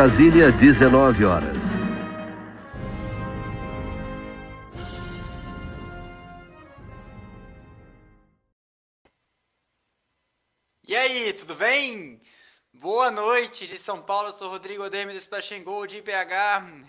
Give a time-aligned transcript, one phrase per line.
[0.00, 1.58] Brasília, 19 horas.
[10.88, 12.18] E aí, tudo bem?
[12.72, 16.02] Boa noite de São Paulo, eu sou Rodrigo Ademi do Splash and Gold de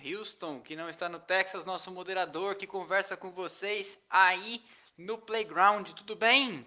[0.09, 4.63] Houston, que não está no Texas, nosso moderador que conversa com vocês aí
[4.97, 6.65] no playground, tudo bem?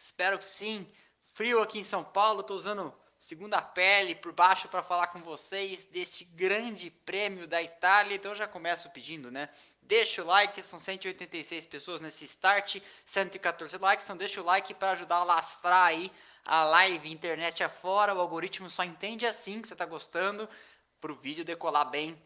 [0.00, 0.86] Espero que sim.
[1.32, 5.86] Frio aqui em São Paulo, estou usando segunda pele por baixo para falar com vocês
[5.86, 8.14] deste grande prêmio da Itália.
[8.14, 9.48] Então já começo pedindo, né?
[9.80, 14.92] Deixa o like, são 186 pessoas nesse start, 114 likes, então deixa o like para
[14.92, 16.12] ajudar a lastrar aí
[16.44, 18.14] a live internet afora.
[18.14, 20.46] O algoritmo só entende assim que você está gostando
[21.00, 22.22] para o vídeo decolar bem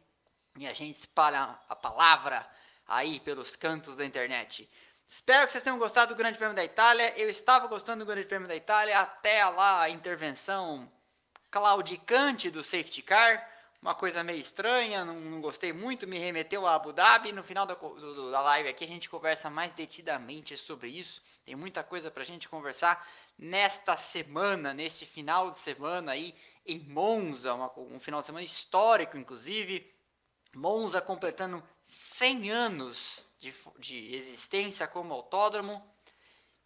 [0.56, 2.44] e a gente espalha a palavra
[2.88, 4.68] aí pelos cantos da internet.
[5.10, 7.14] Espero que vocês tenham gostado do Grande Prêmio da Itália.
[7.16, 10.86] Eu estava gostando do Grande Prêmio da Itália até lá a intervenção
[11.50, 13.42] claudicante do safety car.
[13.80, 17.32] Uma coisa meio estranha, não, não gostei muito, me remeteu a Abu Dhabi.
[17.32, 21.22] No final da, do, da live aqui a gente conversa mais detidamente sobre isso.
[21.42, 26.34] Tem muita coisa para a gente conversar nesta semana, neste final de semana aí
[26.66, 29.90] em Monza, uma, um final de semana histórico, inclusive.
[30.54, 35.82] Monza completando 100 anos de, de existência como autódromo,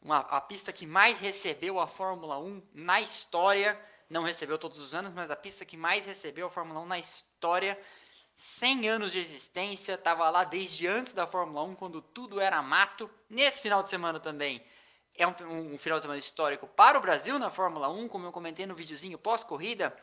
[0.00, 4.94] uma, a pista que mais recebeu a Fórmula 1 na história, não recebeu todos os
[4.94, 7.80] anos, mas a pista que mais recebeu a Fórmula 1 na história,
[8.34, 13.10] 100 anos de existência, estava lá desde antes da Fórmula 1, quando tudo era mato.
[13.28, 14.64] Nesse final de semana também
[15.14, 18.32] é um, um final de semana histórico para o Brasil na Fórmula 1, como eu
[18.32, 19.96] comentei no videozinho pós-corrida,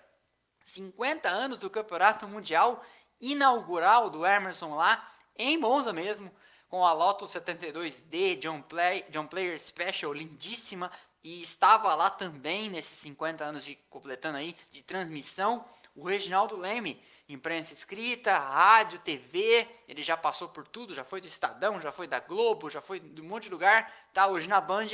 [0.65, 2.83] 50 anos do Campeonato Mundial
[3.19, 6.31] inaugural do Emerson lá, em Monza mesmo,
[6.69, 10.91] com a Lotus 72D John, Play, John Player Special, lindíssima,
[11.23, 15.65] e estava lá também nesses 50 anos de completando aí de transmissão,
[15.95, 21.27] o Reginaldo Leme, imprensa escrita, rádio, TV, ele já passou por tudo, já foi do
[21.27, 24.61] Estadão, já foi da Globo, já foi de um monte de lugar, tá hoje na
[24.61, 24.87] Band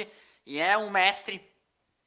[0.46, 1.46] e é um mestre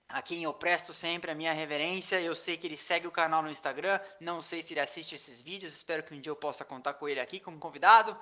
[0.09, 2.21] a quem eu presto sempre a minha reverência.
[2.21, 5.43] Eu sei que ele segue o canal no Instagram, não sei se ele assiste esses
[5.43, 8.19] vídeos, espero que um dia eu possa contar com ele aqui como convidado.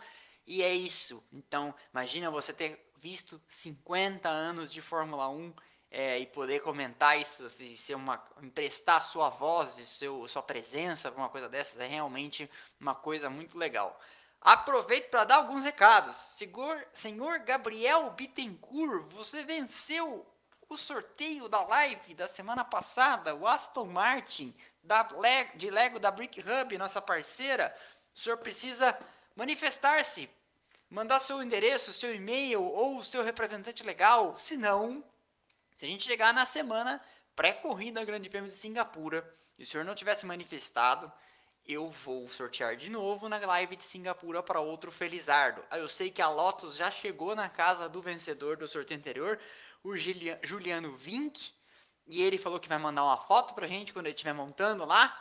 [0.47, 1.23] E é isso.
[1.33, 5.53] Então, imagina você ter visto 50 anos de Fórmula 1
[5.91, 11.21] é, e poder comentar isso, ser uma, emprestar sua voz, e seu, sua presença para
[11.21, 13.99] uma coisa dessas, é realmente uma coisa muito legal.
[14.41, 16.17] Aproveito para dar alguns recados.
[16.17, 20.27] Senhor, senhor Gabriel Bittencourt, você venceu
[20.69, 25.09] o sorteio da live da semana passada, o Aston Martin da,
[25.55, 27.75] de Lego da Brick Hub, nossa parceira.
[28.15, 28.97] O senhor precisa
[29.35, 30.29] manifestar-se,
[30.89, 34.37] mandar seu endereço, seu e-mail ou o seu representante legal.
[34.37, 35.05] Se não,
[35.77, 37.03] se a gente chegar na semana
[37.35, 41.13] pré-corrida Grande Prêmio de Singapura e o senhor não tivesse manifestado,
[41.67, 45.65] eu vou sortear de novo na live de Singapura para outro Felizardo.
[45.73, 49.41] Eu sei que a Lotus já chegou na casa do vencedor do sorteio anterior,
[49.83, 51.53] o Juliano Vink,
[52.07, 55.15] e ele falou que vai mandar uma foto pra gente quando ele estiver montando lá.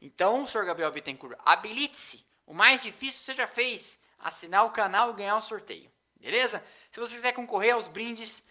[0.00, 2.26] Então, senhor Gabriel Bittencourt, habilite-se.
[2.44, 5.90] O mais difícil você já fez, assinar o canal e ganhar o sorteio.
[6.16, 6.64] Beleza?
[6.90, 8.42] Se você quiser concorrer aos brindes,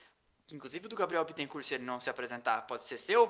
[0.51, 3.27] inclusive do Gabriel Bittencourt, se ele não se apresentar, pode ser seu.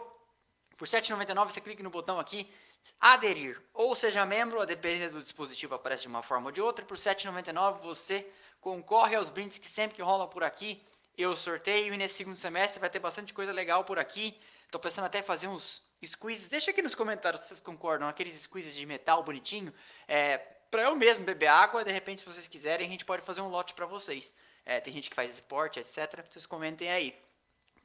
[0.78, 2.52] Por R$ 7,99 você clica no botão aqui,
[3.00, 6.86] aderir, ou seja membro, a depender do dispositivo aparece de uma forma ou de outra.
[6.86, 10.86] Por R$ 7,99 você concorre aos brindes que sempre que rolam por aqui
[11.18, 14.36] eu sorteio e nesse segundo semestre vai ter bastante coisa legal por aqui.
[14.66, 16.48] Estou pensando até fazer uns squeezes.
[16.48, 18.08] Deixa aqui nos comentários se vocês concordam.
[18.08, 19.74] Aqueles squeezes de metal bonitinho.
[20.08, 20.42] É,
[20.74, 21.86] para eu mesmo beber água.
[21.86, 24.34] De repente, se vocês quiserem, a gente pode fazer um lote para vocês.
[24.66, 26.26] É, tem gente que faz esporte, etc.
[26.28, 27.16] Vocês comentem aí.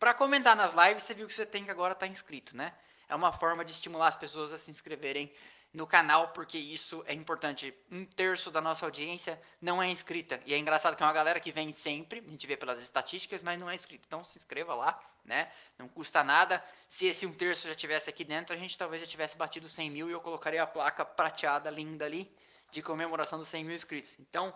[0.00, 2.72] Para comentar nas lives, você viu que você tem que agora estar tá inscrito, né?
[3.06, 5.30] É uma forma de estimular as pessoas a se inscreverem
[5.70, 7.74] no canal, porque isso é importante.
[7.92, 10.40] Um terço da nossa audiência não é inscrita.
[10.46, 13.42] E é engraçado que é uma galera que vem sempre, a gente vê pelas estatísticas,
[13.42, 14.04] mas não é inscrita.
[14.06, 15.52] Então se inscreva lá, né?
[15.78, 16.64] Não custa nada.
[16.88, 19.90] Se esse um terço já tivesse aqui dentro, a gente talvez já tivesse batido 100
[19.90, 22.34] mil e eu colocaria a placa prateada linda ali
[22.70, 24.16] de comemoração dos 100 mil inscritos.
[24.18, 24.52] Então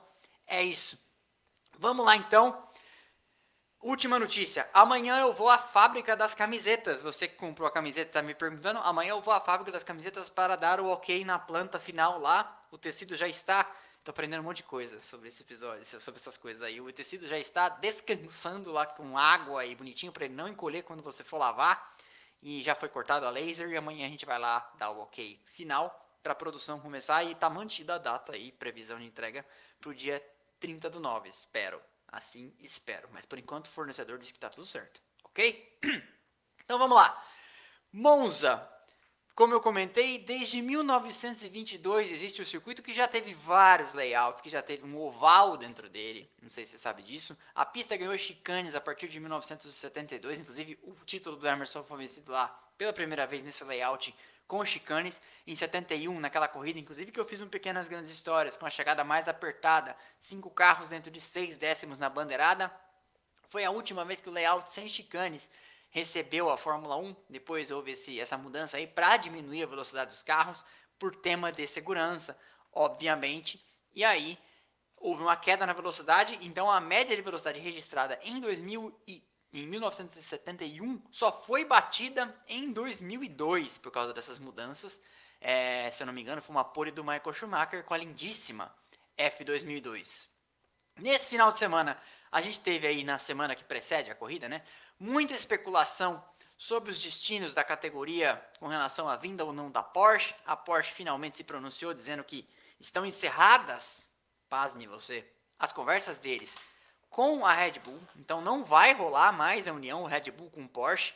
[0.47, 0.99] é isso.
[1.79, 2.69] Vamos lá então.
[3.81, 4.69] Última notícia.
[4.73, 7.03] Amanhã eu vou à fábrica das camisetas.
[7.03, 8.79] Você que comprou a camiseta está me perguntando.
[8.81, 12.65] Amanhã eu vou à fábrica das camisetas para dar o ok na planta final lá.
[12.71, 13.69] O tecido já está.
[13.99, 16.81] Estou aprendendo um monte de coisa sobre esse episódio, sobre essas coisas aí.
[16.81, 21.03] O tecido já está descansando lá com água e bonitinho para ele não encolher quando
[21.03, 21.97] você for lavar.
[22.41, 25.41] E já foi cortado a laser e amanhã a gente vai lá dar o ok
[25.47, 29.45] final para a produção começar e está mantida a data aí, previsão de entrega
[29.81, 30.23] para o dia
[30.61, 31.81] 30 do 9, espero.
[32.09, 33.09] Assim espero.
[33.13, 35.01] Mas por enquanto o fornecedor diz que está tudo certo.
[35.25, 35.79] Ok?
[36.65, 37.23] Então vamos lá.
[37.93, 38.67] Monza.
[39.35, 44.63] Como eu comentei, desde 1922 existe o circuito que já teve vários layouts, que já
[44.63, 46.31] teve um oval dentro dele.
[46.41, 47.37] Não sei se você sabe disso.
[47.55, 52.31] A pista ganhou chicanes a partir de 1972, inclusive o título do Emerson foi vencido
[52.31, 54.15] lá pela primeira vez nesse layout
[54.47, 55.21] com chicanes.
[55.47, 59.03] Em 71, naquela corrida, inclusive que eu fiz um pequenas grandes histórias com a chegada
[59.03, 62.73] mais apertada, cinco carros dentro de seis décimos na bandeirada.
[63.49, 65.49] Foi a última vez que o layout sem chicanes
[65.91, 70.23] recebeu a Fórmula 1, depois houve esse, essa mudança aí para diminuir a velocidade dos
[70.23, 70.65] carros,
[70.99, 72.39] por tema de segurança,
[72.73, 73.63] obviamente.
[73.95, 74.39] E aí
[74.97, 79.67] houve uma queda na velocidade, então a média de velocidade registrada em 2000 e em
[79.67, 85.01] 1971 só foi batida em 2002 por causa dessas mudanças.
[85.41, 88.75] É, se eu não me engano, foi uma pole do Michael Schumacher com a lindíssima
[89.19, 90.27] F2002.
[90.97, 92.01] Nesse final de semana,
[92.31, 94.63] a gente teve aí na semana que precede a corrida, né?
[94.99, 96.25] Muita especulação
[96.57, 100.35] sobre os destinos da categoria com relação à vinda ou não da Porsche.
[100.47, 104.09] A Porsche finalmente se pronunciou dizendo que estão encerradas,
[104.49, 105.27] pasme você,
[105.59, 106.57] as conversas deles
[107.13, 108.01] com a Red Bull.
[108.17, 111.15] Então não vai rolar mais a união Red Bull com Porsche.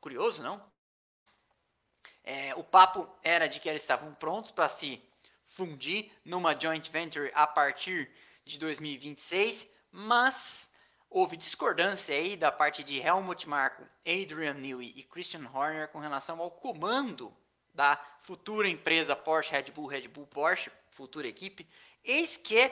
[0.00, 0.62] Curioso, não?
[2.22, 5.02] É, o papo era de que eles estavam prontos para se
[5.46, 8.10] fundir numa joint venture a partir
[8.44, 10.70] de 2026, mas
[11.08, 16.38] houve discordância aí da parte de Helmut Marko, Adrian Newey e Christian Horner com relação
[16.40, 17.34] ao comando
[17.72, 21.66] da futura empresa Porsche Red Bull Red Bull Porsche, futura equipe,
[22.04, 22.70] eis que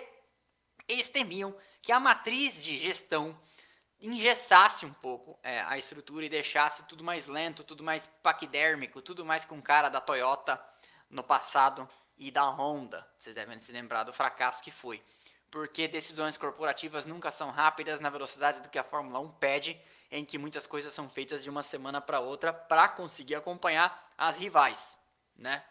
[0.87, 1.57] eles temiam
[1.87, 3.39] que a matriz de gestão
[4.01, 9.25] engessasse um pouco é, a estrutura e deixasse tudo mais lento, tudo mais paquidérmico, tudo
[9.25, 10.61] mais com cara da Toyota
[11.09, 11.89] no passado
[12.19, 13.09] e da Honda.
[13.17, 15.01] Vocês devem se lembrar do fracasso que foi
[15.49, 19.81] porque decisões corporativas nunca são rápidas na velocidade do que a Fórmula 1 pede,
[20.11, 24.37] em que muitas coisas são feitas de uma semana para outra para conseguir acompanhar as
[24.37, 24.99] rivais,
[25.37, 25.65] né?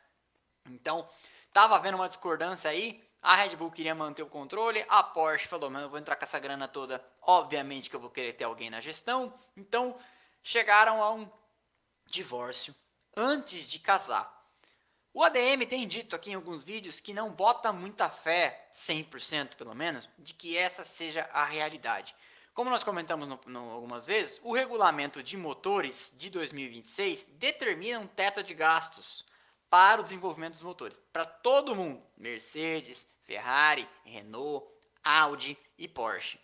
[0.66, 1.10] Então,
[1.52, 5.68] tava havendo uma discordância aí, a Red Bull queria manter o controle, a Porsche falou,
[5.72, 8.70] mas eu vou entrar com essa grana toda, obviamente que eu vou querer ter alguém
[8.70, 9.98] na gestão, então
[10.44, 11.28] chegaram a um
[12.06, 12.76] divórcio
[13.18, 14.32] antes de casar.
[15.12, 19.74] O ADM tem dito aqui em alguns vídeos que não bota muita fé, 100% pelo
[19.74, 22.16] menos, de que essa seja a realidade.
[22.54, 28.08] Como nós comentamos no, no, algumas vezes, o regulamento de motores de 2026 determina um
[28.08, 29.26] teto de gastos
[29.68, 34.66] para o desenvolvimento dos motores, para todo mundo, Mercedes, Ferrari, Renault,
[35.04, 36.40] Audi e Porsche.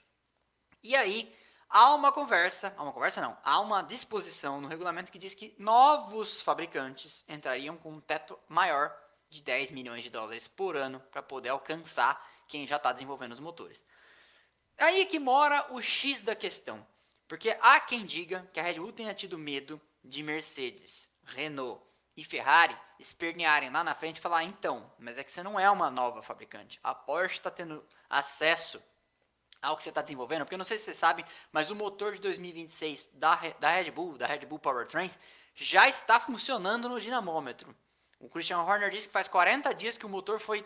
[0.84, 1.34] E aí,
[1.70, 5.56] há uma conversa, há uma conversa não, há uma disposição no regulamento que diz que
[5.58, 8.96] novos fabricantes entrariam com um teto maior
[9.30, 13.40] de 10 milhões de dólares por ano para poder alcançar quem já está desenvolvendo os
[13.40, 13.86] motores.
[14.78, 16.86] Aí que mora o X da questão.
[17.28, 21.82] Porque há quem diga que a Red Bull tenha tido medo de Mercedes, Renault
[22.16, 25.70] e Ferrari espernearem lá na frente e falar: então, mas é que você não é
[25.70, 26.80] uma nova fabricante.
[26.84, 28.82] A Porsche está tendo acesso
[29.62, 32.14] ao que você está desenvolvendo, porque eu não sei se você sabe, mas o motor
[32.14, 35.12] de 2026 da, da Red Bull, da Red Bull Powertrain,
[35.54, 37.76] já está funcionando no dinamômetro.
[38.20, 40.66] O Christian Horner disse que faz 40 dias que o motor foi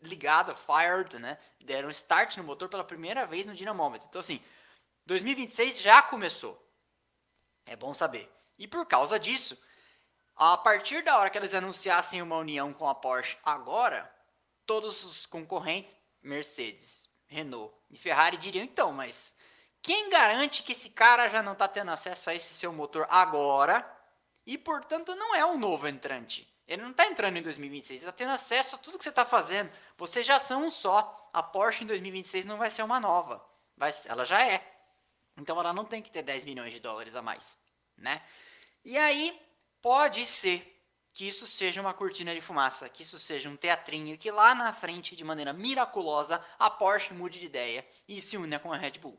[0.00, 1.38] ligado, fired, né?
[1.60, 4.08] Deram start no motor pela primeira vez no dinamômetro.
[4.08, 4.40] Então, assim,
[5.06, 6.60] 2026 já começou.
[7.64, 8.30] É bom saber.
[8.58, 9.56] E por causa disso,
[10.36, 14.10] a partir da hora que eles anunciassem uma união com a Porsche agora,
[14.66, 19.34] todos os concorrentes, Mercedes, Renault e Ferrari diriam, então, mas
[19.82, 23.84] quem garante que esse cara já não está tendo acesso a esse seu motor agora
[24.46, 26.48] e, portanto, não é um novo entrante?
[26.66, 29.24] Ele não está entrando em 2026, ele está tendo acesso a tudo que você está
[29.24, 29.70] fazendo.
[29.96, 31.30] Vocês já são um só.
[31.32, 33.44] A Porsche em 2026 não vai ser uma nova.
[33.76, 34.64] Vai, ela já é.
[35.36, 37.58] Então ela não tem que ter 10 milhões de dólares a mais.
[37.96, 38.22] Né?
[38.84, 39.38] E aí,
[39.82, 40.68] pode ser
[41.12, 44.72] que isso seja uma cortina de fumaça, que isso seja um teatrinho, que lá na
[44.72, 48.92] frente, de maneira miraculosa, a Porsche mude de ideia e se una com a Red
[48.92, 49.18] Bull.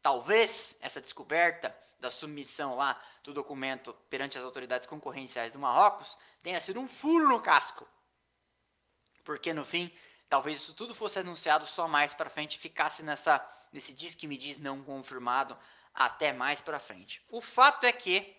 [0.00, 6.60] Talvez essa descoberta da submissão lá do documento perante as autoridades concorrenciais do Marrocos tenha
[6.60, 7.86] sido um furo no casco.
[9.24, 9.92] Porque no fim,
[10.28, 14.38] talvez isso tudo fosse anunciado só mais para frente ficasse nessa nesse diz que me
[14.38, 15.58] diz não confirmado
[15.92, 17.22] até mais para frente.
[17.28, 18.35] O fato é que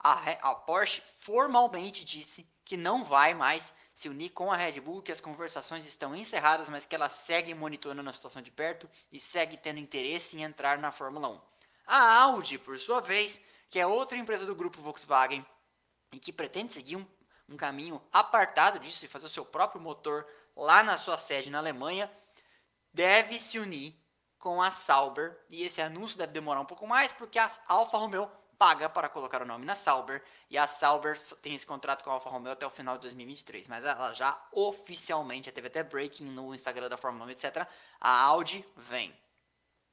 [0.00, 5.02] a, a Porsche formalmente disse que não vai mais se unir com a Red Bull,
[5.02, 9.20] que as conversações estão encerradas, mas que ela segue monitorando a situação de perto e
[9.20, 11.40] segue tendo interesse em entrar na Fórmula 1.
[11.86, 13.38] A Audi, por sua vez,
[13.68, 15.44] que é outra empresa do grupo Volkswagen
[16.12, 17.06] e que pretende seguir um,
[17.48, 20.26] um caminho apartado disso e fazer o seu próprio motor
[20.56, 22.10] lá na sua sede na Alemanha,
[22.92, 23.94] deve se unir
[24.38, 25.38] com a Sauber.
[25.50, 29.40] E esse anúncio deve demorar um pouco mais, porque a Alfa Romeo paga para colocar
[29.40, 32.66] o nome na Sauber e a Sauber tem esse contrato com a Alfa Romeo até
[32.66, 36.98] o final de 2023, mas ela já oficialmente, já teve até breaking no Instagram da
[36.98, 37.66] Fórmula 1, etc.
[37.98, 39.16] A Audi vem.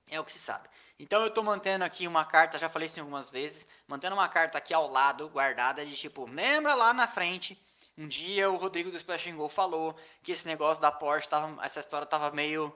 [0.09, 0.67] É o que se sabe.
[0.99, 4.57] Então eu estou mantendo aqui uma carta, já falei isso algumas vezes, mantendo uma carta
[4.57, 7.57] aqui ao lado, guardada, de tipo, lembra lá na frente,
[7.97, 11.79] um dia o Rodrigo do Splash Go falou que esse negócio da Porsche, tava, essa
[11.79, 12.75] história tava meio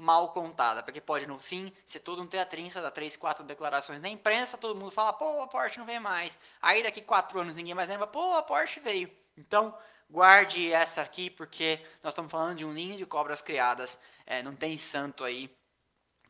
[0.00, 4.00] mal contada, porque pode no fim ser todo um teatrinho, você dá três, quatro declarações
[4.00, 6.36] na imprensa, todo mundo fala, pô, a Porsche não vem mais.
[6.60, 9.10] Aí daqui quatro anos ninguém mais lembra, pô, a Porsche veio.
[9.36, 9.76] Então,
[10.08, 14.56] guarde essa aqui, porque nós estamos falando de um ninho de cobras criadas, é, não
[14.56, 15.50] tem santo aí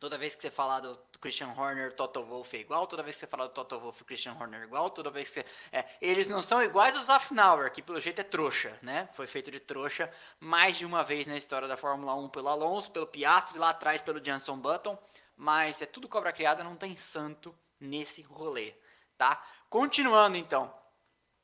[0.01, 2.87] Toda vez que você falar do Christian Horner, Toto Wolff é igual.
[2.87, 4.89] Toda vez que você falar do Toto Wolff, Christian Horner é igual.
[4.89, 5.45] Toda vez que você...
[5.71, 9.07] É, eles não são iguais os Afnauer, que pelo jeito é trouxa, né?
[9.13, 12.91] Foi feito de trouxa mais de uma vez na história da Fórmula 1 pelo Alonso,
[12.91, 14.97] pelo Piastri, lá atrás pelo Jenson Button.
[15.37, 18.73] Mas é tudo cobra criada, não tem santo nesse rolê,
[19.17, 19.43] tá?
[19.69, 20.73] Continuando então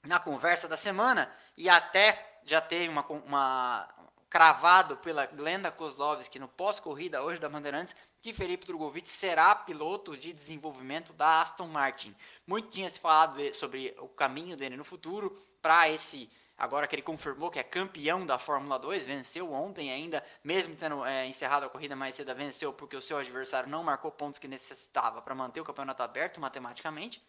[0.04, 3.88] na conversa da semana e até já teve uma, uma
[4.30, 10.34] cravado pela Glenda Kozlovski no pós-corrida hoje da Bandeirantes, que Felipe Drogovic será piloto de
[10.34, 12.16] desenvolvimento da Aston Martin.
[12.46, 17.04] Muito tinha se falado sobre o caminho dele no futuro para esse agora que ele
[17.04, 21.70] confirmou que é campeão da Fórmula 2, venceu ontem ainda, mesmo tendo é, encerrado a
[21.70, 25.62] corrida mais cedo, venceu porque o seu adversário não marcou pontos que necessitava para manter
[25.62, 27.24] o campeonato aberto matematicamente.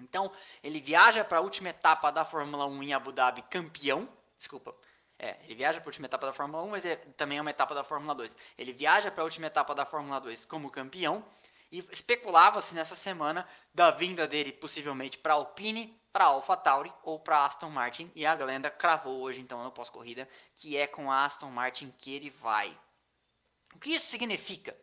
[0.00, 0.32] Então,
[0.62, 4.08] ele viaja para a última etapa da Fórmula 1 em Abu Dhabi campeão,
[4.38, 4.74] desculpa,
[5.18, 7.50] é, ele viaja para a última etapa da Fórmula 1, mas é, também é uma
[7.50, 8.36] etapa da Fórmula 2.
[8.58, 11.24] Ele viaja para a última etapa da Fórmula 2 como campeão
[11.72, 17.70] e especulava-se nessa semana da vinda dele possivelmente para Alpine, para AlphaTauri ou para Aston
[17.70, 21.92] Martin e a Glenda cravou hoje então no pós-corrida que é com a Aston Martin
[21.98, 22.76] que ele vai.
[23.74, 24.76] O que isso significa?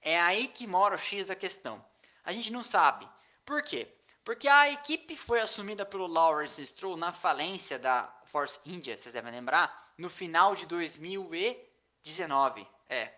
[0.00, 1.84] É aí que mora o X da questão.
[2.24, 3.08] A gente não sabe.
[3.44, 3.88] Por quê?
[4.24, 9.32] Porque a equipe foi assumida pelo Lawrence Stroll na falência da Force India, vocês devem
[9.32, 12.66] lembrar, no final de 2019.
[12.88, 13.12] É.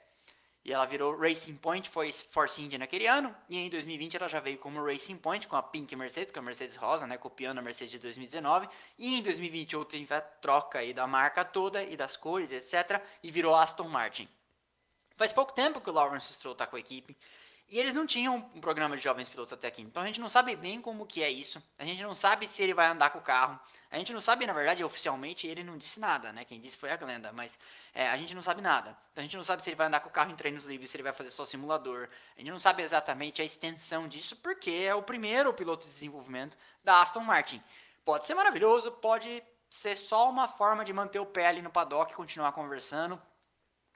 [0.64, 1.90] E ela virou Racing Point,
[2.30, 5.62] Force India naquele ano, e em 2020 ela já veio como Racing Point com a
[5.62, 9.76] Pink Mercedes, com a Mercedes Rosa, né, copiando a Mercedes de 2019, e em 2020
[9.76, 14.28] houve a troca aí da marca toda e das cores, etc, e virou Aston Martin.
[15.16, 17.16] Faz pouco tempo que o Lawrence Stroll está com a equipe.
[17.68, 19.80] E eles não tinham um programa de jovens pilotos até aqui.
[19.80, 21.62] Então a gente não sabe bem como que é isso.
[21.78, 23.58] A gente não sabe se ele vai andar com o carro.
[23.90, 26.44] A gente não sabe, na verdade, oficialmente ele não disse nada, né?
[26.44, 27.58] Quem disse foi a Glenda, mas
[27.94, 28.96] é, a gente não sabe nada.
[29.12, 30.90] Então, a gente não sabe se ele vai andar com o carro em treinos livres,
[30.90, 32.08] se ele vai fazer só simulador.
[32.36, 36.56] A gente não sabe exatamente a extensão disso, porque é o primeiro piloto de desenvolvimento
[36.84, 37.62] da Aston Martin.
[38.04, 42.14] Pode ser maravilhoso, pode ser só uma forma de manter o pé ali no paddock,
[42.14, 43.20] continuar conversando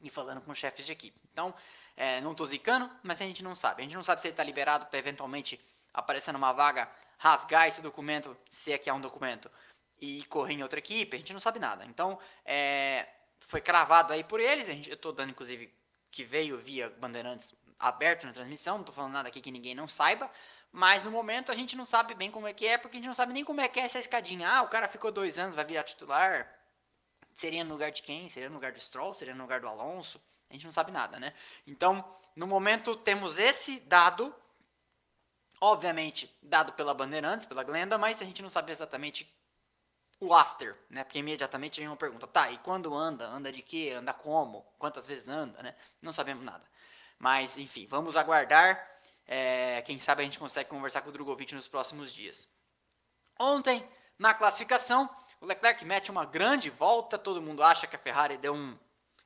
[0.00, 1.20] e falando com os chefes de equipe.
[1.32, 1.54] Então,
[1.96, 3.82] é, não zicando, mas a gente não sabe.
[3.82, 5.58] A gente não sabe se ele está liberado para eventualmente
[5.94, 9.50] aparecer numa vaga, rasgar esse documento, se é que é um documento,
[9.98, 11.16] e correr em outra equipe.
[11.16, 11.84] A gente não sabe nada.
[11.86, 13.08] Então, é,
[13.40, 14.66] foi cravado aí por eles.
[14.66, 15.72] Gente, eu estou dando, inclusive,
[16.10, 18.74] que veio via Bandeirantes aberto na transmissão.
[18.74, 20.30] Não estou falando nada aqui que ninguém não saiba.
[20.70, 23.06] Mas no momento a gente não sabe bem como é que é, porque a gente
[23.06, 24.46] não sabe nem como é que é essa escadinha.
[24.46, 26.52] Ah, o cara ficou dois anos, vai virar titular.
[27.34, 28.28] Seria no lugar de quem?
[28.28, 29.14] Seria no lugar do Stroll?
[29.14, 30.20] Seria no lugar do Alonso?
[30.56, 31.34] Gente não sabe nada, né?
[31.66, 32.02] Então,
[32.34, 34.34] no momento temos esse dado,
[35.60, 39.30] obviamente dado pela Bandeirantes, pela Glenda, mas a gente não sabe exatamente
[40.18, 41.04] o after, né?
[41.04, 43.26] Porque imediatamente vem uma pergunta, tá, e quando anda?
[43.26, 43.94] Anda de quê?
[43.94, 44.62] Anda como?
[44.78, 45.74] Quantas vezes anda, né?
[46.00, 46.64] Não sabemos nada.
[47.18, 48.90] Mas, enfim, vamos aguardar.
[49.26, 52.48] É, quem sabe a gente consegue conversar com o Drogovic nos próximos dias.
[53.38, 53.86] Ontem,
[54.18, 57.18] na classificação, o Leclerc mete uma grande volta.
[57.18, 58.78] Todo mundo acha que a Ferrari deu um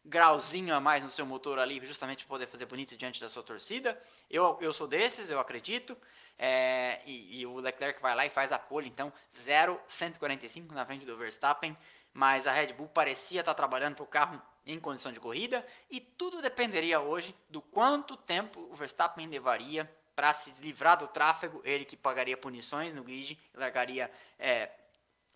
[0.04, 3.42] grauzinho a mais no seu motor ali, justamente para poder fazer bonito diante da sua
[3.42, 4.00] torcida.
[4.28, 5.96] Eu, eu sou desses, eu acredito.
[6.38, 11.04] É, e, e, o Leclerc vai lá e faz a pole, então 0,145 na frente
[11.04, 11.76] do Verstappen.
[12.12, 16.00] Mas a Red Bull parecia estar trabalhando para o carro em condição de corrida e
[16.00, 21.60] tudo dependeria hoje do quanto tempo o Verstappen levaria para se livrar do tráfego.
[21.64, 24.70] Ele que pagaria punições no grid, largaria é,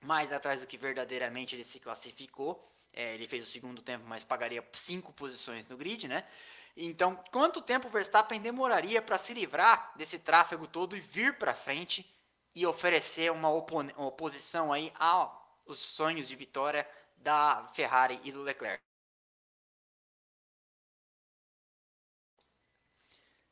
[0.02, 2.66] mais atrás do que verdadeiramente ele se classificou.
[2.94, 6.24] É, ele fez o segundo tempo, mas pagaria cinco posições no grid, né?
[6.76, 11.54] Então, quanto tempo o Verstappen demoraria para se livrar desse tráfego todo e vir para
[11.54, 12.04] frente
[12.54, 18.82] e oferecer uma, uma oposição aí aos sonhos de vitória da Ferrari e do Leclerc?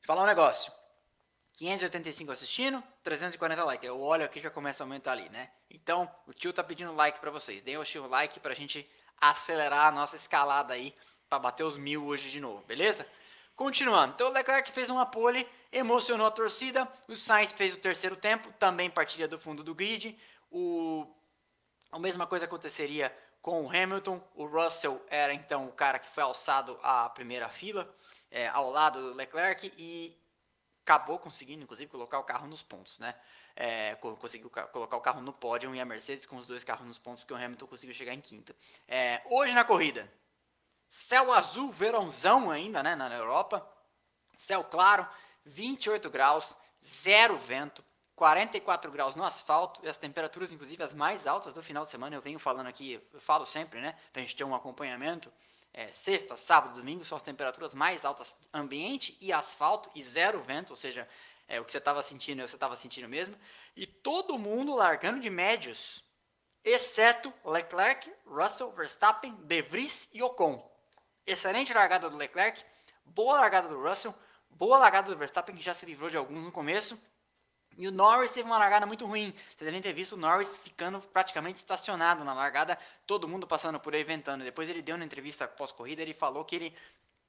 [0.05, 0.73] Falar um negócio.
[1.55, 3.87] 585 assistindo, 340 likes.
[3.87, 5.51] Eu olho aqui já começa a aumentar ali, né?
[5.71, 7.63] Então, o tio tá pedindo like para vocês.
[7.63, 8.89] Deem o like pra gente
[9.31, 10.95] acelerar a nossa escalada aí
[11.29, 13.07] para bater os mil hoje de novo, beleza?
[13.55, 18.15] Continuando, então o Leclerc fez uma pole Emocionou a torcida, o Sainz fez o terceiro
[18.15, 20.19] tempo, também partilha do fundo do grid.
[20.51, 21.07] O,
[21.91, 23.11] a mesma coisa aconteceria
[23.41, 24.23] com o Hamilton.
[24.35, 27.91] O Russell era então o cara que foi alçado à primeira fila,
[28.31, 30.15] é, ao lado do Leclerc, e
[30.83, 33.15] acabou conseguindo, inclusive, colocar o carro nos pontos, né?
[33.55, 36.99] É, conseguiu colocar o carro no pódio e a Mercedes com os dois carros nos
[36.99, 38.55] pontos, porque o Hamilton conseguiu chegar em quinto.
[38.89, 40.11] É, hoje na corrida,
[40.91, 43.67] céu azul, verãozão ainda, né, na Europa,
[44.37, 45.07] céu claro,
[45.45, 49.81] 28 graus, zero vento, 44 graus no asfalto.
[49.85, 53.01] E as temperaturas, inclusive as mais altas do final de semana, eu venho falando aqui,
[53.13, 55.33] eu falo sempre, né, pra gente ter um acompanhamento,
[55.75, 60.71] é, sexta, sábado, domingo são as temperaturas mais altas ambiente e asfalto e zero vento,
[60.71, 61.09] ou seja,
[61.53, 63.37] é, o que você estava sentindo, você estava sentindo mesmo.
[63.77, 66.03] E todo mundo largando de médios,
[66.65, 70.67] exceto Leclerc, Russell, Verstappen, De Vries e Ocon.
[71.27, 72.65] Excelente largada do Leclerc,
[73.05, 74.15] boa largada do Russell,
[74.49, 76.99] boa largada do Verstappen, que já se livrou de alguns no começo.
[77.77, 79.33] E o Norris teve uma largada muito ruim.
[79.33, 83.95] Vocês devem ter visto o Norris ficando praticamente estacionado na largada, todo mundo passando por
[83.95, 84.43] aí ventando.
[84.43, 86.77] Depois ele deu uma entrevista pós-corrida, ele falou que ele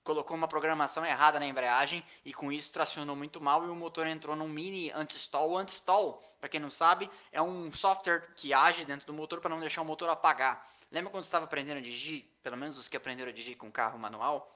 [0.04, 4.06] colocou uma programação errada na embreagem e com isso tracionou muito mal e o motor
[4.06, 5.52] entrou num mini anti-stall.
[5.52, 9.50] O anti-stall, para quem não sabe, é um software que age dentro do motor para
[9.50, 10.68] não deixar o motor apagar.
[10.92, 13.98] Lembra quando estava aprendendo a dirigir, pelo menos os que aprenderam a dirigir com carro
[13.98, 14.54] manual,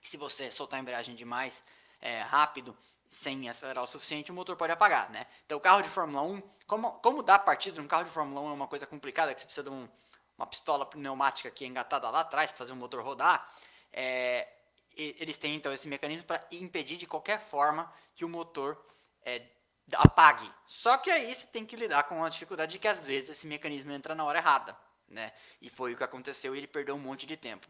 [0.00, 1.62] que se você soltar a embreagem demais
[2.00, 2.76] é, rápido,
[3.10, 5.26] sem acelerar o suficiente, o motor pode apagar, né?
[5.44, 8.50] Então, o carro de Fórmula 1, como, como dar partida num carro de Fórmula 1
[8.50, 9.88] é uma coisa complicada, que você precisa de um,
[10.36, 13.48] uma pistola pneumática que é engatada lá atrás para fazer o motor rodar,
[13.92, 14.48] é,
[14.96, 18.82] eles têm então esse mecanismo para impedir de qualquer forma que o motor
[19.22, 19.42] é,
[19.92, 20.50] apague.
[20.64, 23.46] Só que aí você tem que lidar com a dificuldade de que às vezes esse
[23.46, 25.32] mecanismo entra na hora errada, né?
[25.60, 27.68] E foi o que aconteceu e ele perdeu um monte de tempo.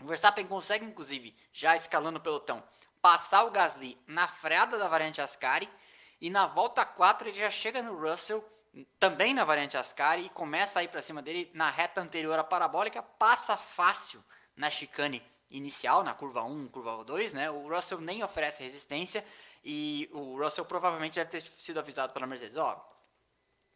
[0.00, 2.62] O Verstappen consegue, inclusive, já escalando o pelotão,
[3.00, 5.68] passar o Gasly na freada da variante Ascari
[6.20, 8.44] e na volta 4 ele já chega no Russell
[9.00, 12.44] também na variante Ascari e começa a ir para cima dele na reta anterior à
[12.44, 14.22] parabólica, passa fácil
[14.54, 17.50] na chicane inicial, na curva 1, curva 2, né?
[17.50, 19.24] O Russell nem oferece resistência
[19.64, 22.92] e o Russell provavelmente deve ter sido avisado pela Mercedes, ó,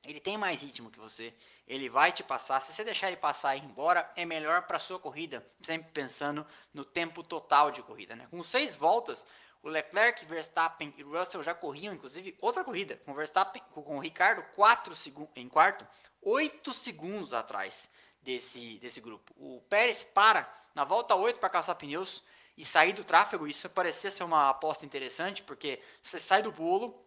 [0.03, 1.35] ele tem mais ritmo que você,
[1.67, 2.61] ele vai te passar.
[2.61, 6.47] Se você deixar ele passar e ir embora, é melhor para sua corrida, sempre pensando
[6.73, 8.17] no tempo total de corrida.
[8.17, 8.27] Né?
[8.31, 9.27] Com seis voltas,
[9.63, 14.43] o Leclerc, Verstappen e Russell já corriam, inclusive, outra corrida, com Verstappen, com o Ricardo
[14.55, 14.95] quatro
[15.37, 15.87] em quarto,
[16.23, 17.91] oito segundos atrás
[18.23, 19.35] desse, desse grupo.
[19.37, 22.23] O Pérez para na volta 8 para caçar pneus
[22.57, 23.47] e sair do tráfego.
[23.47, 27.05] Isso parecia ser uma aposta interessante, porque você sai do bolo,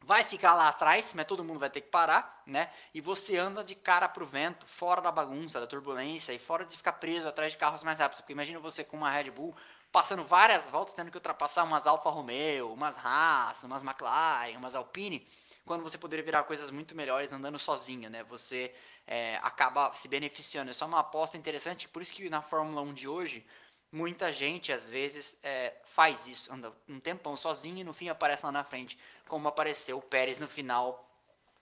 [0.00, 2.70] vai ficar lá atrás, mas todo mundo vai ter que parar, né?
[2.92, 6.76] E você anda de cara pro vento, fora da bagunça, da turbulência e fora de
[6.76, 8.20] ficar preso atrás de carros mais rápidos.
[8.20, 9.54] Porque imagina você com uma Red Bull
[9.90, 15.26] passando várias voltas, tendo que ultrapassar umas Alfa Romeo, umas Haas, umas McLaren, umas Alpine,
[15.64, 18.22] quando você poderia virar coisas muito melhores andando sozinho, né?
[18.24, 18.74] Você
[19.06, 20.70] é, acaba se beneficiando.
[20.70, 23.44] É só uma aposta interessante, por isso que na Fórmula 1 de hoje
[23.94, 28.44] Muita gente, às vezes, é, faz isso, anda um tempão sozinho e no fim aparece
[28.44, 31.08] lá na frente, como apareceu o Pérez no final,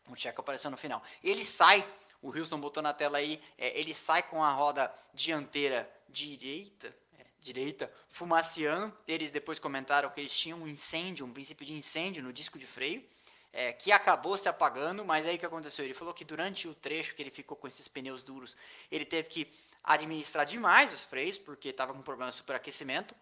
[0.08, 1.02] o Checo apareceu no final.
[1.22, 1.86] Ele sai,
[2.22, 7.26] o Houston botou na tela aí, é, ele sai com a roda dianteira direita, é,
[7.38, 8.96] direita, fumaciando.
[9.06, 12.66] Eles depois comentaram que eles tinham um incêndio, um princípio de incêndio no disco de
[12.66, 13.04] freio,
[13.52, 15.84] é, que acabou se apagando, mas aí o que aconteceu?
[15.84, 18.56] Ele falou que durante o trecho que ele ficou com esses pneus duros,
[18.90, 19.52] ele teve que
[19.84, 23.14] administrar demais os freios, porque estava com problema de superaquecimento.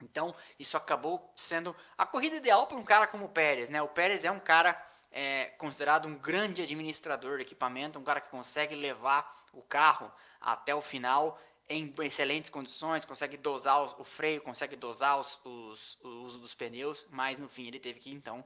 [0.00, 3.68] Então, isso acabou sendo a corrida ideal para um cara como o Pérez.
[3.68, 3.80] Né?
[3.82, 4.80] O Pérez é um cara
[5.12, 10.10] é, considerado um grande administrador de equipamento, um cara que consegue levar o carro
[10.40, 16.08] até o final em excelentes condições, consegue dosar o, freio, consegue dosar os, os, o
[16.24, 18.44] uso dos pneus, mas no fim ele teve que então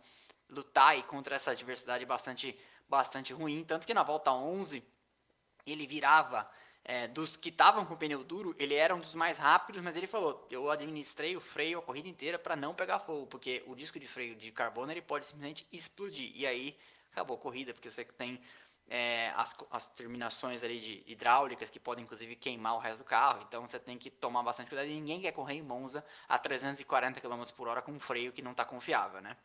[0.48, 3.64] lutar contra essa adversidade bastante, bastante ruim.
[3.64, 4.82] Tanto que na volta 11
[5.66, 6.48] ele virava
[6.84, 10.06] é, dos que estavam com pneu duro, ele era um dos mais rápidos, mas ele
[10.06, 13.98] falou: eu administrei o freio a corrida inteira para não pegar fogo, porque o disco
[13.98, 16.30] de freio de carbono ele pode simplesmente explodir.
[16.34, 16.78] E aí
[17.10, 18.40] acabou a corrida, porque você tem
[18.88, 23.44] é, as, as, terminações ali de hidráulicas que podem inclusive queimar o resto do carro.
[23.48, 24.88] Então você tem que tomar bastante cuidado.
[24.88, 28.42] E ninguém quer correr em Monza a 340 km por hora com um freio que
[28.42, 29.36] não está confiável, né?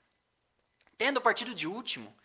[1.01, 2.15] Tendo partido de último,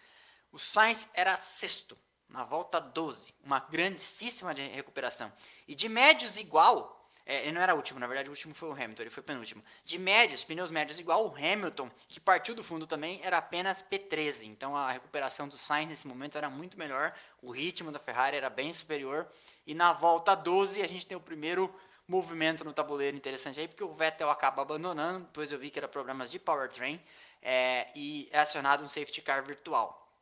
[0.53, 1.97] o Sainz era sexto
[2.29, 5.33] na volta 12, uma grandíssima recuperação.
[5.67, 8.73] E de médios igual, é, ele não era último, na verdade o último foi o
[8.73, 9.65] Hamilton, ele foi penúltimo.
[9.83, 14.43] De médios, pneus médios igual, o Hamilton, que partiu do fundo também, era apenas P13.
[14.43, 18.51] Então a recuperação do Sainz nesse momento era muito melhor, o ritmo da Ferrari era
[18.51, 19.27] bem superior.
[19.67, 21.75] E na volta 12 a gente tem o primeiro
[22.07, 25.89] movimento no tabuleiro interessante aí, porque o Vettel acaba abandonando, depois eu vi que era
[25.89, 27.01] problemas de powertrain.
[27.49, 30.13] É, e é acionado um safety car virtual.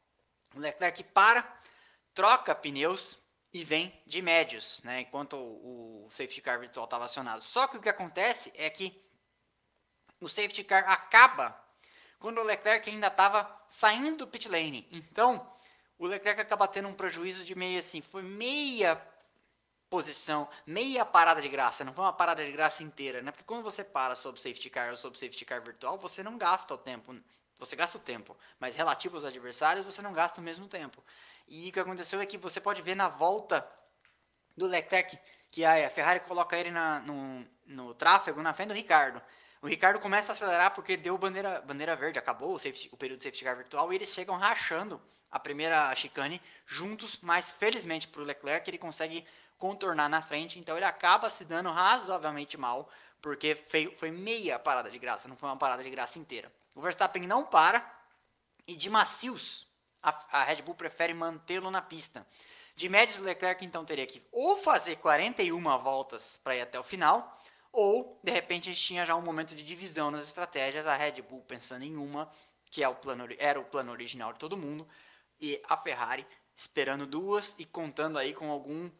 [0.54, 1.42] O Leclerc para,
[2.12, 3.18] troca pneus
[3.50, 7.40] e vem de médios, né, enquanto o, o safety car virtual estava acionado.
[7.42, 9.02] Só que o que acontece é que
[10.20, 11.58] o safety car acaba
[12.18, 14.86] quando o Leclerc ainda estava saindo do pit lane.
[14.92, 15.50] Então,
[15.98, 18.96] o Leclerc acaba tendo um prejuízo de meio assim, foi meia
[19.94, 23.30] posição, meia parada de graça, não foi uma parada de graça inteira, né?
[23.30, 26.74] Porque quando você para sob safety car ou sob safety car virtual, você não gasta
[26.74, 27.14] o tempo,
[27.60, 31.00] você gasta o tempo, mas relativo aos adversários, você não gasta o mesmo tempo.
[31.46, 33.64] E o que aconteceu é que você pode ver na volta
[34.56, 35.16] do Leclerc
[35.48, 39.22] que a Ferrari coloca ele na, no, no tráfego na frente do Ricardo.
[39.62, 43.18] O Ricardo começa a acelerar porque deu bandeira, bandeira verde, acabou o, safety, o período
[43.18, 45.00] de safety car virtual e eles chegam rachando
[45.34, 49.26] a primeira chicane juntos, mas felizmente para o Leclerc ele consegue
[49.58, 52.88] contornar na frente, então ele acaba se dando razoavelmente mal,
[53.20, 53.56] porque
[53.96, 56.52] foi meia parada de graça, não foi uma parada de graça inteira.
[56.72, 57.84] O Verstappen não para
[58.64, 59.66] e de macios
[60.00, 62.24] a, a Red Bull prefere mantê-lo na pista.
[62.76, 66.84] De médios, o Leclerc então teria que ou fazer 41 voltas para ir até o
[66.84, 67.42] final,
[67.72, 71.22] ou de repente a gente tinha já um momento de divisão nas estratégias, a Red
[71.22, 72.30] Bull pensando em uma,
[72.70, 74.86] que é o plano, era o plano original de todo mundo,
[75.40, 78.90] e a Ferrari esperando duas e contando aí com algum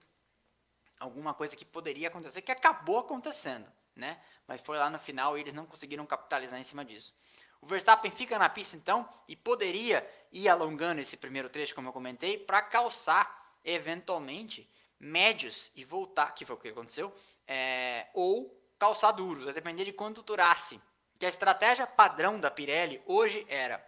[0.98, 4.20] alguma coisa que poderia acontecer, que acabou acontecendo, né?
[4.46, 7.14] Mas foi lá no final e eles não conseguiram capitalizar em cima disso.
[7.60, 11.92] O Verstappen fica na pista então e poderia ir alongando esse primeiro trecho, como eu
[11.92, 17.14] comentei, para calçar eventualmente médios e voltar, que foi o que aconteceu,
[17.46, 20.80] é, ou calçar duros, a depender de quanto durasse.
[21.18, 23.84] Que a estratégia padrão da Pirelli hoje era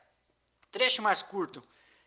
[0.71, 1.63] trecho mais curto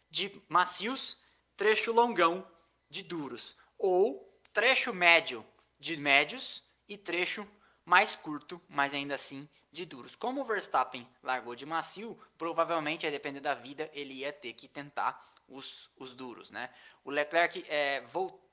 [0.10, 1.17] de macios,
[1.56, 2.45] trecho longão
[2.89, 5.45] de duros, ou trecho médio
[5.80, 7.48] de médios e trecho
[7.86, 10.15] mais curto, mas ainda assim de duros.
[10.15, 14.67] Como o Verstappen largou de macio, provavelmente, a depender da vida, ele ia ter que
[14.67, 16.69] tentar os, os duros, né?
[17.04, 18.02] O Leclerc é,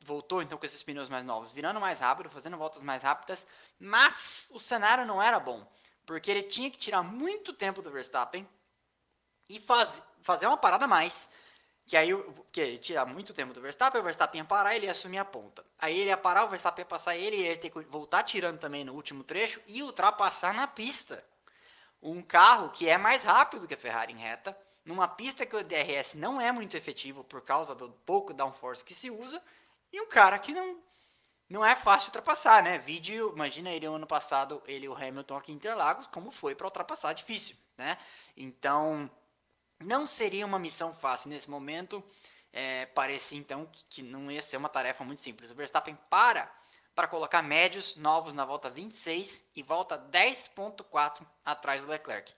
[0.00, 3.46] voltou então com esses pneus mais novos, virando mais rápido, fazendo voltas mais rápidas,
[3.78, 5.70] mas o cenário não era bom,
[6.06, 8.48] porque ele tinha que tirar muito tempo do Verstappen
[9.48, 11.28] e faz, fazer uma parada mais
[11.86, 12.10] que aí,
[12.50, 15.24] que ele tira muito tempo do Verstappen, o Verstappen ia parar, ele ia assumir a
[15.24, 15.64] ponta.
[15.78, 18.58] Aí ele ia parar, o Verstappen ia passar ele, ele ia ter que voltar tirando
[18.58, 21.24] também no último trecho e ultrapassar na pista.
[22.02, 25.62] Um carro que é mais rápido que a Ferrari em reta, numa pista que o
[25.62, 29.40] DRS não é muito efetivo por causa do pouco downforce que se usa,
[29.92, 30.80] e um cara que não,
[31.48, 32.78] não é fácil ultrapassar, né?
[32.78, 36.66] Vídeo, imagina ele ano passado, ele e o Hamilton aqui em Interlagos, como foi para
[36.66, 37.96] ultrapassar, difícil, né?
[38.36, 39.08] Então,
[39.80, 42.02] não seria uma missão fácil nesse momento.
[42.52, 45.50] É, parecia então que, que, não ia ser uma tarefa muito simples.
[45.50, 46.50] O Verstappen para
[46.94, 52.32] para colocar médios novos na volta 26 e volta 10.4 atrás do Leclerc.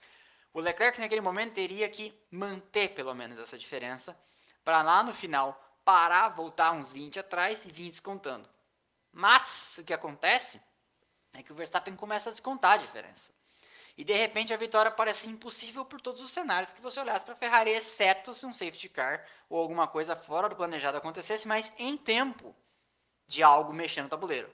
[0.53, 4.19] O Leclerc naquele momento teria que manter pelo menos essa diferença
[4.61, 8.49] para lá no final parar, voltar uns 20 atrás e vir descontando.
[9.13, 10.61] Mas o que acontece
[11.33, 13.31] é que o Verstappen começa a descontar a diferença.
[13.99, 17.33] E de repente a vitória parece impossível por todos os cenários que você olhasse para
[17.33, 21.69] a Ferrari, exceto se um safety car ou alguma coisa fora do planejado acontecesse, mas
[21.77, 22.55] em tempo
[23.27, 24.49] de algo mexendo no tabuleiro.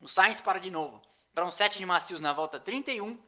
[0.00, 1.02] O Sainz para de novo.
[1.34, 3.20] Para um set de macios na volta 31,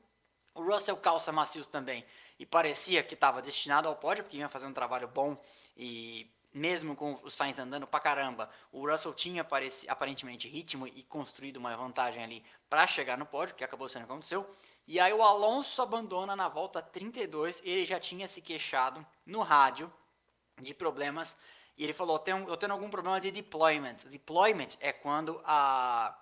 [0.55, 2.07] o Russell calça macios também.
[2.39, 5.37] E parecia que estava destinado ao pódio, porque ia fazer um trabalho bom
[5.77, 9.45] e mesmo com o Sainz andando pra caramba, o Russell tinha
[9.89, 14.07] aparentemente ritmo e construído uma vantagem ali para chegar no pódio, que acabou sendo o
[14.07, 14.57] que aconteceu.
[14.87, 19.93] E aí o Alonso abandona na volta 32, ele já tinha se queixado no rádio
[20.63, 21.37] de problemas,
[21.77, 23.97] e ele falou, eu tenho, eu tenho algum problema de deployment.
[24.07, 26.17] Deployment é quando a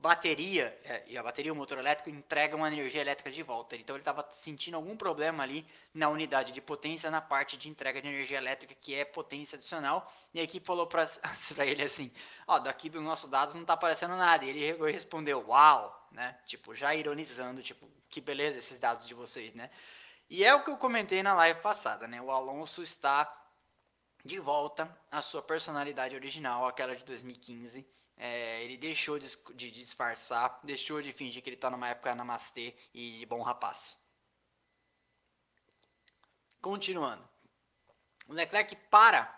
[0.00, 3.76] bateria, é, e a bateria e o motor elétrico entregam a energia elétrica de volta.
[3.76, 8.00] Então ele estava sentindo algum problema ali na unidade de potência, na parte de entrega
[8.00, 10.10] de energia elétrica, que é potência adicional.
[10.32, 11.06] E a equipe falou para
[11.66, 12.10] ele assim:
[12.46, 14.44] Ó, oh, daqui dos nossos dados não está aparecendo nada.
[14.44, 16.38] E ele respondeu: Uau, né?
[16.46, 19.70] Tipo, já ironizando, tipo, que beleza esses dados de vocês, né?
[20.30, 22.22] E é o que eu comentei na live passada, né?
[22.22, 23.30] O Alonso está
[24.24, 27.86] de volta à sua personalidade original, aquela de 2015
[28.22, 32.76] é, ele deixou de, de, disfarçar, deixou de fingir que ele está numa época namastê
[32.92, 33.98] e bom rapaz.
[36.60, 37.26] Continuando.
[38.28, 39.34] O Leclerc para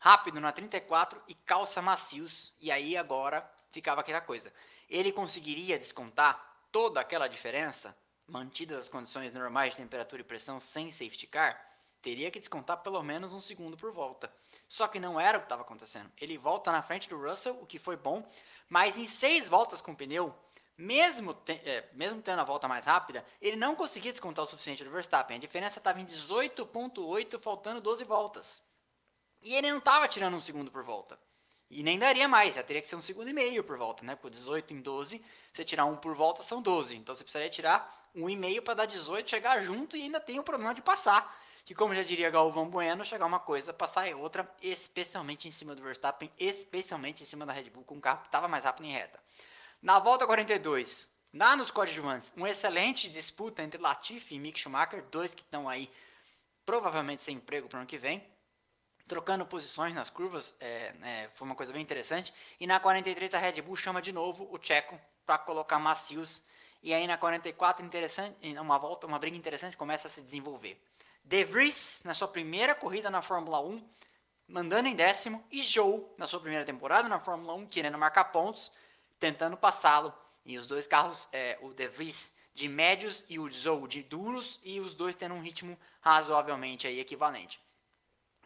[0.00, 2.52] rápido na 34 e calça macios.
[2.58, 4.52] E aí agora ficava aquela coisa.
[4.88, 10.90] Ele conseguiria descontar toda aquela diferença, mantidas as condições normais de temperatura e pressão sem
[10.90, 11.56] safety car?
[12.02, 14.28] Teria que descontar pelo menos um segundo por volta.
[14.74, 16.10] Só que não era o que estava acontecendo.
[16.20, 18.28] Ele volta na frente do Russell, o que foi bom,
[18.68, 20.34] mas em seis voltas com o pneu,
[20.76, 24.82] mesmo, te, é, mesmo tendo a volta mais rápida, ele não conseguia descontar o suficiente
[24.82, 25.36] do Verstappen.
[25.36, 28.60] A diferença estava em 18,8, faltando 12 voltas.
[29.44, 31.16] E ele não estava tirando um segundo por volta.
[31.70, 34.16] E nem daria mais, já teria que ser um segundo e meio por volta, né?
[34.16, 36.96] Por 18 em 12, você tirar um por volta são 12.
[36.96, 40.40] Então você precisaria tirar um e meio para dar 18, chegar junto e ainda tem
[40.40, 41.43] o problema de passar.
[41.64, 45.74] Que como já diria Galvão Bueno, chegar uma coisa, passar é outra, especialmente em cima
[45.74, 48.84] do Verstappen, especialmente em cima da Red Bull, com o carro que estava mais rápido
[48.84, 49.18] em reta.
[49.80, 55.34] Na volta 42, lá nos coadjuvantes, uma excelente disputa entre Latifi e Mick Schumacher, dois
[55.34, 55.90] que estão aí
[56.66, 58.22] provavelmente sem emprego para o ano que vem,
[59.06, 62.32] trocando posições nas curvas, é, né, foi uma coisa bem interessante.
[62.60, 66.42] E na 43 a Red Bull chama de novo o Checo para colocar macios.
[66.82, 70.78] E aí na 44 interessante, uma volta, uma briga interessante começa a se desenvolver.
[71.24, 73.82] De Vries na sua primeira corrida na Fórmula 1,
[74.46, 78.70] mandando em décimo, e Joe na sua primeira temporada na Fórmula 1 querendo marcar pontos
[79.18, 80.12] tentando passá-lo.
[80.44, 84.60] E os dois carros, é, o De Vries de médios e o Zou de duros,
[84.62, 87.58] e os dois tendo um ritmo razoavelmente aí equivalente.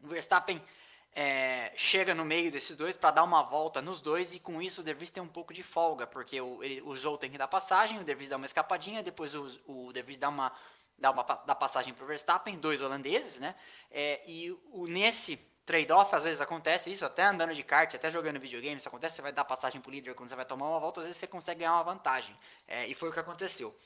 [0.03, 0.63] O Verstappen
[1.13, 4.81] é, chega no meio desses dois para dar uma volta nos dois, e com isso
[4.81, 7.49] o De Vries tem um pouco de folga, porque o, ele, o tem que dar
[7.49, 10.53] passagem, o De Vries dá uma escapadinha, depois o, o De Vries dá uma,
[10.99, 13.55] dá uma dá passagem para o Verstappen, dois holandeses, né?
[13.91, 18.41] É, e o, nesse trade-off, às vezes acontece isso, até andando de kart, até jogando
[18.41, 21.01] videogame, isso acontece, você vai dar passagem pro líder quando você vai tomar uma volta,
[21.01, 22.35] às vezes você consegue ganhar uma vantagem.
[22.67, 23.77] É, e foi o que aconteceu.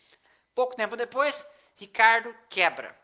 [0.54, 1.44] Pouco tempo depois,
[1.76, 2.96] Ricardo quebra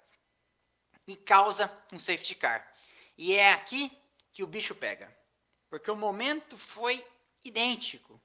[1.06, 2.70] e causa um safety car.
[3.16, 3.90] E é aqui
[4.32, 5.12] que o bicho pega.
[5.68, 7.04] Porque o momento foi
[7.44, 8.20] idêntico,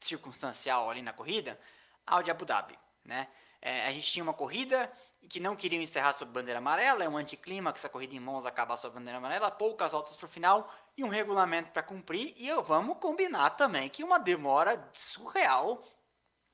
[0.00, 1.58] circunstancial ali na corrida,
[2.06, 2.78] ao de Abu Dhabi.
[3.04, 3.28] Né?
[3.66, 4.88] É, a gente tinha uma corrida
[5.28, 8.76] que não queriam encerrar sob bandeira amarela, é um anticlímax, a corrida em Monza acabar
[8.76, 12.62] sob bandeira amarela, poucas voltas para o final e um regulamento para cumprir, e eu,
[12.62, 15.82] vamos combinar também que uma demora surreal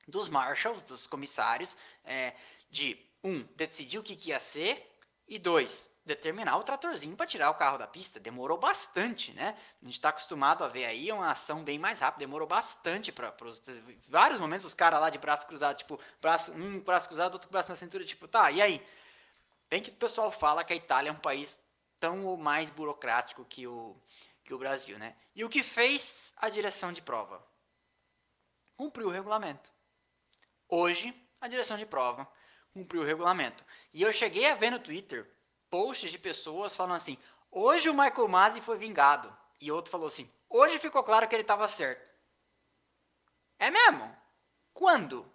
[0.07, 2.33] dos marshals, dos comissários, é,
[2.71, 4.91] de, um, decidir o que, que ia ser,
[5.27, 8.19] e dois, determinar o tratorzinho para tirar o carro da pista.
[8.19, 9.57] Demorou bastante, né?
[9.81, 12.25] A gente está acostumado a ver aí uma ação bem mais rápida.
[12.25, 13.63] Demorou bastante para os
[14.07, 17.69] vários momentos os caras lá de braço cruzado, tipo, braço, um braço cruzado, outro braço
[17.69, 18.85] na cintura, tipo, tá, e aí?
[19.69, 21.57] Bem que o pessoal fala que a Itália é um país
[21.99, 23.95] tão ou mais burocrático que o,
[24.43, 25.15] que o Brasil, né?
[25.33, 27.41] E o que fez a direção de prova?
[28.75, 29.71] Cumpriu o regulamento.
[30.67, 32.27] Hoje, a direção de prova
[32.73, 33.63] cumpriu o regulamento.
[33.93, 35.29] E eu cheguei a ver no Twitter
[35.73, 37.17] posts de pessoas falando assim:
[37.49, 39.35] hoje o Michael Masi foi vingado.
[39.59, 42.07] E outro falou assim: hoje ficou claro que ele estava certo.
[43.57, 44.15] É mesmo?
[44.71, 45.25] Quando?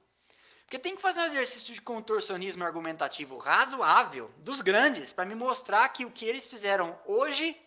[0.60, 5.88] Porque tem que fazer um exercício de contorcionismo argumentativo razoável dos grandes para me mostrar
[5.88, 7.60] que o que eles fizeram hoje,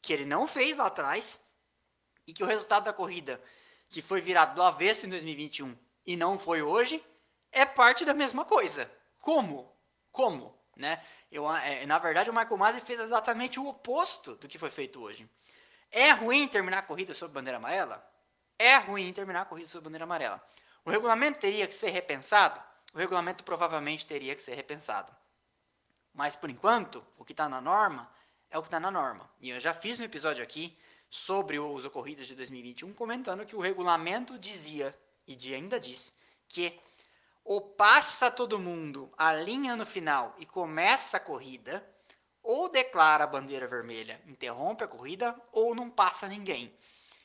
[0.00, 1.38] que ele não fez lá atrás,
[2.26, 3.38] e que o resultado da corrida,
[3.90, 7.04] que foi virado do avesso em 2021 e não foi hoje,
[7.52, 8.90] é parte da mesma coisa.
[9.20, 9.70] Como?
[10.10, 10.63] Como?
[10.76, 11.02] Né?
[11.30, 15.00] Eu, é, na verdade, o Michael Masi fez exatamente o oposto do que foi feito
[15.00, 15.28] hoje.
[15.90, 18.04] É ruim terminar a corrida sob bandeira amarela?
[18.58, 20.42] É ruim terminar a corrida sob bandeira amarela.
[20.84, 22.60] O regulamento teria que ser repensado?
[22.92, 25.14] O regulamento provavelmente teria que ser repensado.
[26.12, 28.10] Mas, por enquanto, o que está na norma
[28.50, 29.28] é o que está na norma.
[29.40, 30.78] E eu já fiz um episódio aqui
[31.10, 36.14] sobre os ocorridos de 2021, comentando que o regulamento dizia, e ainda diz,
[36.48, 36.78] que
[37.44, 41.86] ou passa todo mundo a linha no final e começa a corrida,
[42.42, 46.74] ou declara a bandeira vermelha, interrompe a corrida, ou não passa ninguém.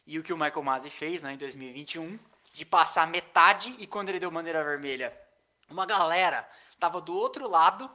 [0.06, 2.20] E o que o Michael Masi fez né, em 2021,
[2.52, 5.18] de passar metade, e quando ele deu bandeira vermelha,
[5.70, 7.90] uma galera estava do outro lado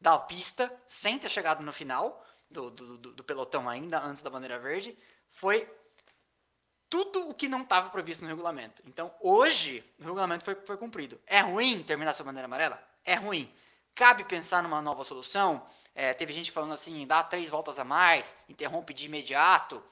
[0.00, 4.30] da pista, sem ter chegado no final do, do, do, do pelotão ainda, antes da
[4.30, 4.96] bandeira verde,
[5.28, 5.68] foi
[6.88, 8.82] tudo o que não estava previsto no regulamento.
[8.86, 11.20] Então, hoje, o regulamento foi, foi cumprido.
[11.26, 12.82] É ruim terminar essa bandeira amarela?
[13.04, 13.52] É ruim.
[13.94, 15.64] Cabe pensar numa nova solução?
[15.94, 19.82] É, teve gente falando assim, dá três voltas a mais, interrompe de imediato.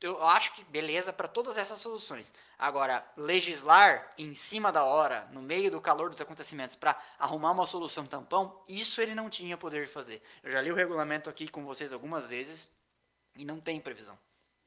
[0.00, 2.32] Eu acho que beleza para todas essas soluções.
[2.56, 7.66] Agora, legislar em cima da hora, no meio do calor dos acontecimentos, para arrumar uma
[7.66, 10.22] solução tampão, isso ele não tinha poder de fazer.
[10.42, 12.70] Eu já li o regulamento aqui com vocês algumas vezes
[13.36, 14.16] e não tem previsão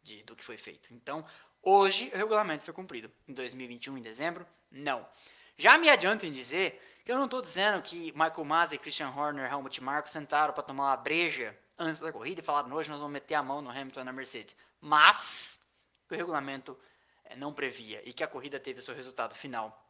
[0.04, 0.94] de, do que foi feito.
[0.94, 1.26] Então,
[1.62, 3.12] hoje o regulamento foi cumprido.
[3.28, 5.08] Em 2021, em dezembro, não.
[5.58, 9.52] Já me adianto em dizer que eu não estou dizendo que Michael Masi, Christian Horner,
[9.52, 13.14] Helmut Marko sentaram para tomar uma breja antes da corrida e falaram hoje nós vamos
[13.14, 14.56] meter a mão no Hamilton na Mercedes.
[14.80, 15.60] Mas
[16.10, 16.78] o regulamento
[17.24, 19.88] é, não previa e que a corrida teve seu resultado final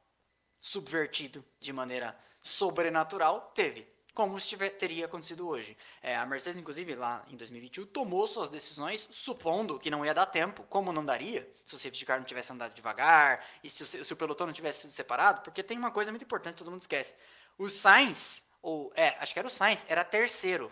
[0.59, 3.87] subvertido de maneira sobrenatural, teve.
[4.13, 5.77] Como se tiver, teria acontecido hoje.
[6.01, 10.25] É, a Mercedes, inclusive, lá em 2021, tomou suas decisões supondo que não ia dar
[10.25, 13.85] tempo, como não daria, se o safety car não tivesse andado devagar, e se o,
[13.85, 16.71] se o pelotão não tivesse sido separado, porque tem uma coisa muito importante que todo
[16.71, 17.15] mundo esquece.
[17.57, 20.71] O Sainz, ou, é, acho que era o Sainz, era terceiro.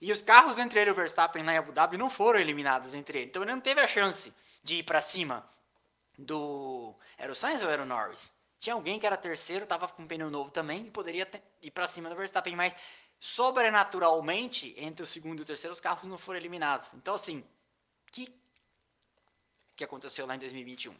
[0.00, 3.18] E os carros entre ele e o Verstappen em Abu Dhabi não foram eliminados entre
[3.18, 3.30] ele.
[3.30, 5.44] Então ele não teve a chance de ir para cima
[6.16, 6.94] do...
[7.16, 8.32] Era o Sainz ou era o Norris?
[8.60, 11.70] Tinha alguém que era terceiro, estava com um pneu novo também e poderia ter, ir
[11.70, 12.74] para cima do Verstappen, mas
[13.20, 16.92] sobrenaturalmente, entre o segundo e o terceiro, os carros não foram eliminados.
[16.94, 17.44] Então, assim,
[18.10, 18.32] que
[19.78, 20.94] que aconteceu lá em 2021.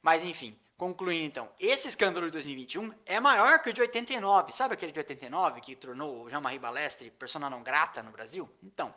[0.00, 4.52] Mas, enfim, concluindo então, esse escândalo de 2021 é maior que o de 89.
[4.52, 8.48] Sabe aquele de 89 que tornou o Jean-Marie Balestre persona não grata no Brasil?
[8.62, 8.94] Então,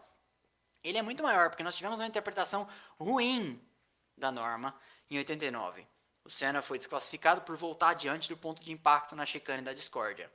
[0.84, 3.60] ele é muito maior, porque nós tivemos uma interpretação ruim
[4.16, 5.86] da norma em 89.
[6.26, 10.32] O Senna foi desclassificado por voltar adiante do ponto de impacto na chicane da discórdia.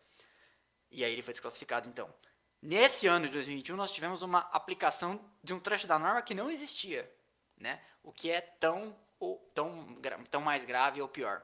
[0.91, 2.13] E aí ele foi desclassificado então.
[2.61, 6.51] Nesse ano de 2021 nós tivemos uma aplicação de um trecho da norma que não
[6.51, 7.11] existia,
[7.57, 7.81] né?
[8.03, 9.99] O que é tão ou tão,
[10.31, 11.43] tão mais grave ou pior.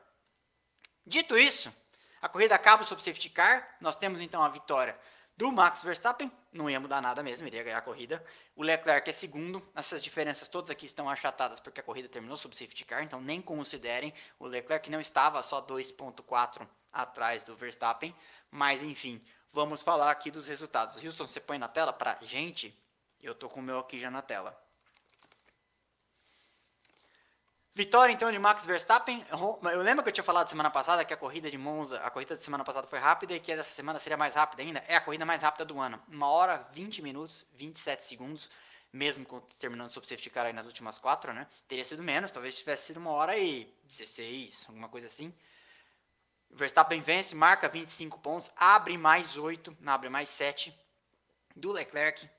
[1.07, 1.73] Dito isso,
[2.21, 3.77] a corrida acaba sob safety car.
[3.81, 4.99] Nós temos então a vitória
[5.37, 8.25] do Max Verstappen, não ia mudar nada mesmo, iria ganhar a corrida.
[8.55, 12.55] O Leclerc é segundo, essas diferenças todas aqui estão achatadas porque a corrida terminou sob
[12.55, 14.15] safety car, então nem considerem.
[14.39, 18.15] O Leclerc não estava só 2.4 atrás do Verstappen,
[18.51, 19.21] mas enfim,
[19.53, 21.03] vamos falar aqui dos resultados.
[21.03, 22.73] Houston, você põe na tela pra gente?
[23.21, 24.64] Eu tô com o meu aqui já na tela.
[27.77, 29.27] Vitória então de Max Verstappen.
[29.33, 32.37] Eu lembro que eu tinha falado semana passada que a corrida de Monza, a corrida
[32.37, 34.85] de semana passada foi rápida e que essa semana seria mais rápida ainda.
[34.87, 36.01] É a corrida mais rápida do ano.
[36.09, 38.49] Uma hora, 20 minutos, 27 segundos,
[38.93, 39.27] mesmo
[39.59, 41.49] terminando sob safety car aí nas últimas quatro, né?
[41.67, 45.35] Teria sido menos, talvez tivesse sido uma hora e 16, alguma coisa assim.
[46.53, 50.73] Verstappen vence, marca 25 pontos, abre mais 8, abre mais 7
[51.57, 52.31] do Leclerc.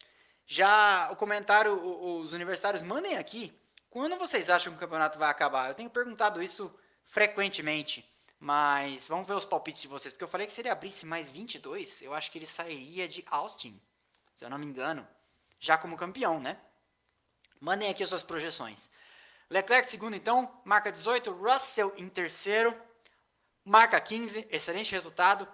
[0.48, 1.74] Já o comentário,
[2.22, 3.54] os universitários mandem aqui
[3.96, 5.70] quando vocês acham que o campeonato vai acabar?
[5.70, 6.70] Eu tenho perguntado isso
[7.06, 8.06] frequentemente,
[8.38, 11.32] mas vamos ver os palpites de vocês, porque eu falei que se ele abrisse mais
[11.32, 13.82] 22, eu acho que ele sairia de Austin,
[14.34, 15.08] se eu não me engano,
[15.62, 16.60] já como campeão, né?
[17.58, 18.92] Mandem aqui as suas projeções.
[19.50, 22.78] Leclerc segundo então, marca 18, Russell em terceiro,
[23.64, 25.48] marca 15, excelente resultado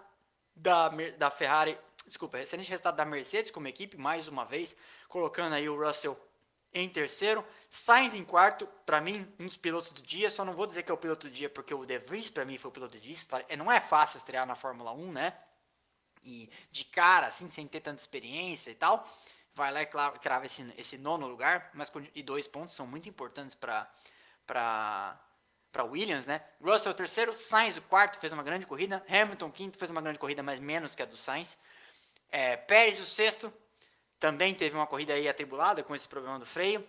[0.56, 1.78] da, da Ferrari,
[2.08, 4.76] desculpa, excelente resultado da Mercedes como equipe, mais uma vez,
[5.08, 6.20] colocando aí o Russell
[6.74, 10.66] em terceiro, Sainz em quarto, para mim, um dos pilotos do dia, só não vou
[10.66, 12.74] dizer que é o piloto do dia porque o De Vries para mim foi o
[12.74, 13.44] piloto do dia, tá?
[13.50, 15.34] é, não é fácil estrear na Fórmula 1, né?
[16.24, 19.08] E de cara, assim, sem ter tanta experiência e tal,
[19.54, 23.56] vai lá e crava esse, esse nono lugar, mas e dois pontos são muito importantes
[23.56, 23.92] para
[24.46, 26.42] para Williams, né?
[26.62, 30.44] Russell terceiro, Sainz o quarto, fez uma grande corrida, Hamilton quinto, fez uma grande corrida,
[30.44, 31.58] mas menos que a do Sainz.
[32.30, 33.54] É, Pérez o sexto,
[34.22, 36.88] também teve uma corrida aí atribulada com esse problema do freio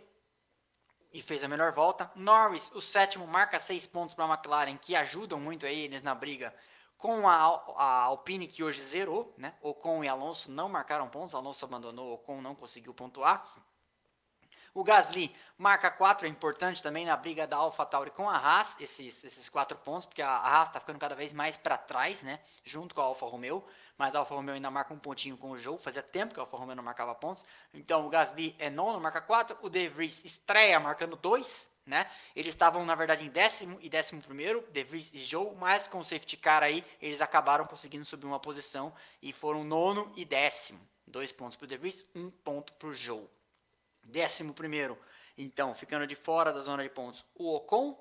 [1.10, 2.12] e fez a melhor volta.
[2.14, 6.14] Norris, o sétimo, marca seis pontos para a McLaren, que ajudam muito aí eles na
[6.14, 6.54] briga
[6.98, 7.34] com a,
[7.78, 9.54] a, Alpine, que hoje zerou, né?
[9.62, 13.42] Ocon e Alonso não marcaram pontos, Alonso abandonou, Ocon não conseguiu pontuar.
[14.74, 19.22] O Gasly marca 4, é importante também na briga da AlphaTauri com a Haas, esses,
[19.22, 22.40] esses quatro pontos, porque a Haas está ficando cada vez mais para trás, né?
[22.64, 23.62] Junto com a Alfa Romeo,
[23.98, 26.42] mas a Alfa Romeo ainda marca um pontinho com o jogo, fazia tempo que a
[26.42, 27.44] Alfa Romeo não marcava pontos.
[27.74, 32.10] Então o Gasly é nono, marca 4, o De Vries estreia marcando 2, né?
[32.34, 35.98] Eles estavam, na verdade, em décimo e décimo primeiro, De Vries e Joe, mas com
[35.98, 40.80] o safety car aí, eles acabaram conseguindo subir uma posição e foram nono e décimo.
[41.06, 43.28] Dois pontos para o De Vries, um ponto para o Joe.
[44.02, 44.98] Décimo primeiro,
[45.36, 47.98] então, ficando de fora da zona de pontos, o Ocon,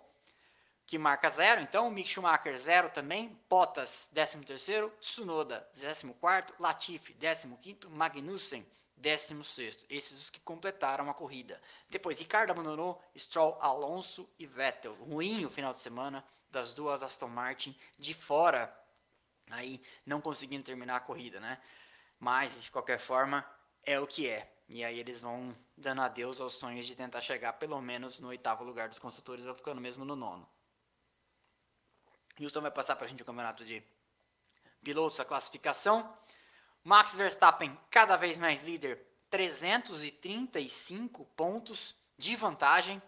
[0.86, 1.62] que marca zero.
[1.62, 3.40] Então, Mick Schumacher, zero também.
[3.50, 4.92] Bottas, décimo terceiro.
[5.00, 6.54] Tsunoda, décimo quarto.
[6.60, 7.90] Latifi, décimo quinto.
[7.90, 8.66] Magnussen,
[8.98, 9.86] décimo sexto.
[9.90, 11.62] Esses os que completaram a corrida.
[11.90, 14.96] Depois, Ricardo abandonou, Stroll, Alonso e Vettel.
[14.96, 18.78] Ruim o final de semana das duas Aston Martin de fora.
[19.50, 21.58] Aí, não conseguindo terminar a corrida, né?
[22.20, 23.50] Mas, de qualquer forma,
[23.86, 24.52] é o que é.
[24.74, 28.64] E aí eles vão dando adeus aos sonhos de tentar chegar pelo menos no oitavo
[28.64, 30.48] lugar dos construtores, vai ficando mesmo no nono.
[32.40, 33.84] Houston vai passar para a gente o campeonato de
[34.82, 36.18] pilotos, a classificação.
[36.84, 43.02] Max Verstappen, cada vez mais líder, 335 pontos de vantagem.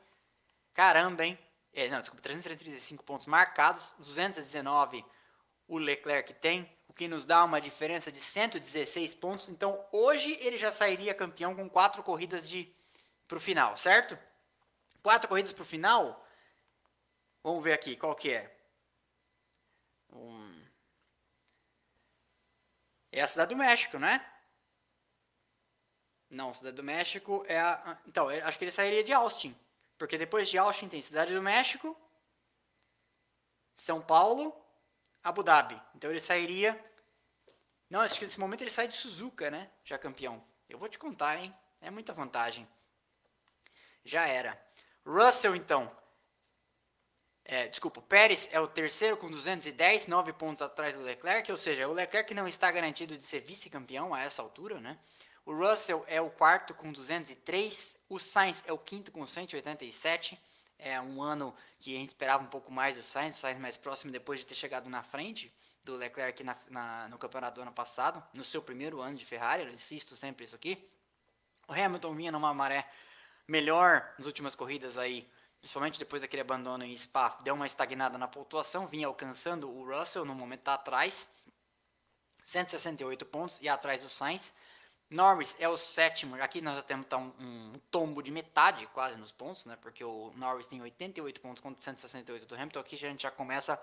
[0.74, 1.40] Caramba, hein?
[1.72, 5.04] É, não, desculpa, 335 pontos marcados, 219
[5.68, 9.50] o Leclerc tem o que nos dá uma diferença de 116 pontos.
[9.50, 12.72] Então, hoje ele já sairia campeão com quatro corridas de
[13.28, 14.18] para o final, certo?
[15.02, 16.24] Quatro corridas para o final.
[17.42, 18.56] Vamos ver aqui qual que é.
[20.12, 20.66] Um...
[23.12, 24.24] é a Cidade do México, né?
[26.30, 28.00] Não, Cidade do México é a.
[28.06, 29.56] Então, acho que ele sairia de Austin.
[29.98, 31.98] Porque depois de Austin tem Cidade do México,
[33.76, 34.63] São Paulo,
[35.24, 35.82] Abu Dhabi.
[35.96, 36.78] Então ele sairia.
[37.90, 39.72] Não, acho que nesse momento ele sai de Suzuka, né?
[39.84, 40.44] Já campeão.
[40.68, 41.56] Eu vou te contar, hein?
[41.80, 42.68] É muita vantagem.
[44.04, 44.62] Já era.
[45.06, 45.96] Russell, então.
[47.46, 51.88] É, desculpa, Pérez é o terceiro com 210, 9 pontos atrás do Leclerc, ou seja,
[51.90, 54.98] o Leclerc não está garantido de ser vice-campeão a essa altura, né?
[55.46, 60.42] O Russell é o quarto com 203, o Sainz é o quinto com 187.
[60.86, 63.78] É um ano que a gente esperava um pouco mais do Sainz, o Sainz mais
[63.78, 65.50] próximo depois de ter chegado na frente
[65.82, 69.64] do Leclerc na, na, no campeonato do ano passado, no seu primeiro ano de Ferrari,
[69.64, 70.86] eu insisto sempre isso aqui.
[71.70, 72.86] O Hamilton vinha numa maré
[73.48, 75.26] melhor nas últimas corridas aí,
[75.62, 80.26] principalmente depois daquele abandono em Spa, deu uma estagnada na pontuação, vinha alcançando o Russell,
[80.26, 81.30] no momento está atrás,
[82.46, 84.54] 168 pontos e atrás do Sainz.
[85.14, 89.16] Norris é o sétimo, aqui nós já temos tá, um, um, tombo de metade quase
[89.16, 89.78] nos pontos, né?
[89.80, 92.80] Porque o Norris tem 88 pontos contra 168 do Hamilton.
[92.80, 93.80] Aqui a gente já começa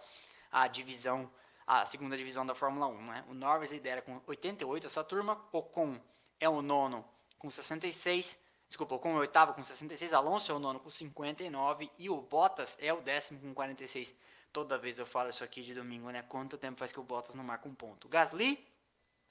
[0.50, 1.30] a divisão,
[1.64, 3.24] a segunda divisão da Fórmula 1, né?
[3.28, 6.00] O Norris lidera com 88 essa turma, Ocon
[6.40, 7.04] é o nono
[7.38, 8.36] com 66,
[8.68, 12.20] desculpa, Ocon é o oitavo com 66, Alonso é o nono com 59 e o
[12.20, 14.12] Bottas é o décimo com 46.
[14.52, 16.24] Toda vez eu falo isso aqui de domingo, né?
[16.28, 18.08] Quanto tempo faz que o Bottas não marca um ponto?
[18.08, 18.66] Gasly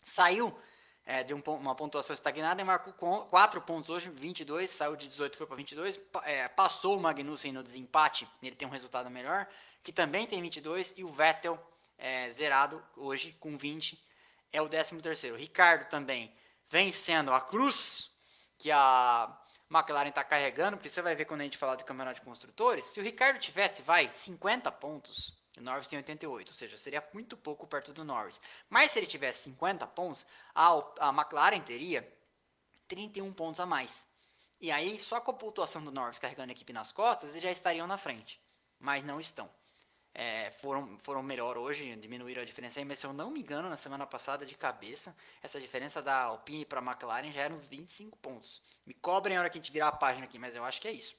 [0.05, 0.57] saiu
[1.05, 2.93] é, de um, uma pontuação estagnada e marcou
[3.25, 7.63] 4 pontos hoje, 22, saiu de 18 foi para 22, é, passou o Magnussen no
[7.63, 9.47] desempate, ele tem um resultado melhor,
[9.83, 11.59] que também tem 22, e o Vettel
[11.97, 14.01] é, zerado hoje com 20,
[14.51, 15.35] é o 13 terceiro.
[15.35, 16.33] Ricardo também
[16.67, 18.11] vencendo a cruz
[18.57, 19.35] que a
[19.71, 22.85] McLaren está carregando, porque você vai ver quando a gente falar do campeonato de construtores,
[22.85, 27.37] se o Ricardo tivesse, vai, 50 pontos, o Norris tem 88, ou seja, seria muito
[27.37, 28.39] pouco perto do Norris.
[28.69, 32.07] Mas se ele tivesse 50 pontos, a, a McLaren teria
[32.87, 34.05] 31 pontos a mais.
[34.59, 37.51] E aí, só com a pontuação do Norris carregando a equipe nas costas, eles já
[37.51, 38.39] estariam na frente.
[38.79, 39.49] Mas não estão.
[40.13, 43.69] É, foram, foram melhor hoje, diminuíram a diferença aí, mas se eu não me engano,
[43.69, 47.67] na semana passada, de cabeça, essa diferença da Alpine para a McLaren já era uns
[47.67, 48.61] 25 pontos.
[48.85, 50.87] Me cobrem a hora que a gente virar a página aqui, mas eu acho que
[50.87, 51.15] é isso.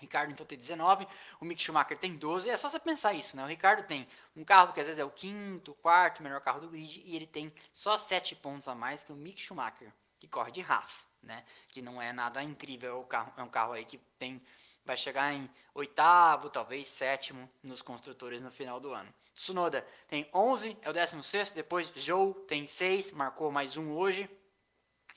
[0.00, 1.06] Ricardo então tem 19,
[1.40, 2.48] o Mick Schumacher tem 12.
[2.48, 3.44] É só você pensar isso, né?
[3.44, 6.68] O Ricardo tem um carro que às vezes é o quinto, quarto melhor carro do
[6.68, 10.50] grid e ele tem só 7 pontos a mais que o Mick Schumacher, que corre
[10.50, 11.44] de Haas, né?
[11.68, 14.42] Que não é nada incrível, carro, é um carro aí que tem
[14.84, 19.12] vai chegar em oitavo, talvez sétimo nos construtores no final do ano.
[19.34, 24.28] Tsunoda tem 11, é o 16 depois Joe tem 6, marcou mais um hoje.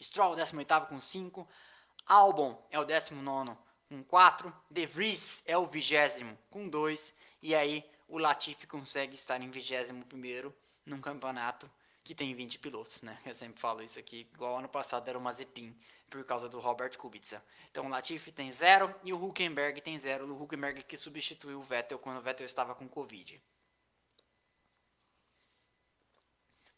[0.01, 1.47] Stroll 18 com 5,
[2.05, 3.57] Albon é o 19
[3.93, 7.13] com 4, De Vries é o vigésimo com 2,
[7.43, 10.51] e aí o Latifi consegue estar em vigésimo primeiro
[10.83, 11.69] num campeonato
[12.03, 13.19] que tem 20 pilotos, né?
[13.23, 15.77] Eu sempre falo isso aqui, igual ano passado era o Mazepin,
[16.09, 17.43] por causa do Robert Kubica.
[17.69, 21.63] Então o Latifi tem 0 e o Huckenberg tem 0, o Huckenberg que substituiu o
[21.63, 23.39] Vettel quando o Vettel estava com Covid.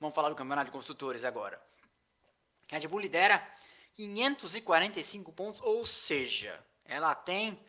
[0.01, 1.65] Vamos falar do campeonato de construtores agora.
[2.69, 3.41] Red Bull lidera
[3.93, 7.59] 545 pontos, ou seja, ela tem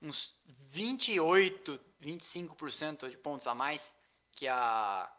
[0.00, 3.94] uns 28, 25% de pontos a mais
[4.32, 5.10] que a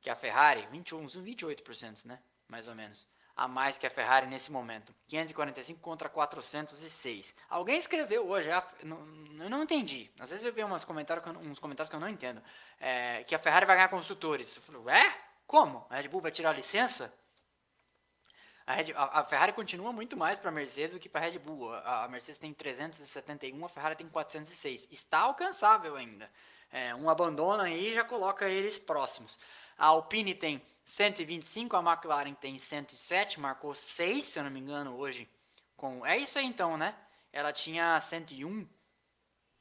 [0.00, 2.18] que a Ferrari, 21, uns 28%, né?
[2.48, 3.06] Mais ou menos.
[3.36, 4.94] A mais que a Ferrari nesse momento.
[5.08, 7.34] 545 contra 406.
[7.48, 10.10] Alguém escreveu hoje, eu não entendi.
[10.18, 12.42] Às vezes eu vejo uns comentários, uns comentários que eu não entendo.
[12.78, 14.56] É, que a Ferrari vai ganhar construtores.
[14.56, 15.14] Eu falo, é?
[15.46, 15.86] Como?
[15.90, 17.12] A Red Bull vai tirar a licença?
[18.66, 21.28] A, Red, a, a Ferrari continua muito mais para a Mercedes do que para a
[21.28, 21.72] Red Bull.
[21.72, 24.86] A, a, Mercedes tem 371, a Ferrari tem 406.
[24.90, 26.30] Está alcançável ainda.
[26.70, 29.38] É, um abandono aí já coloca eles próximos.
[29.76, 34.96] A Alpine tem 125, a McLaren tem 107, marcou 6, se eu não me engano,
[34.96, 35.28] hoje.
[35.76, 36.94] Com, é isso aí então, né?
[37.32, 38.68] Ela tinha 101,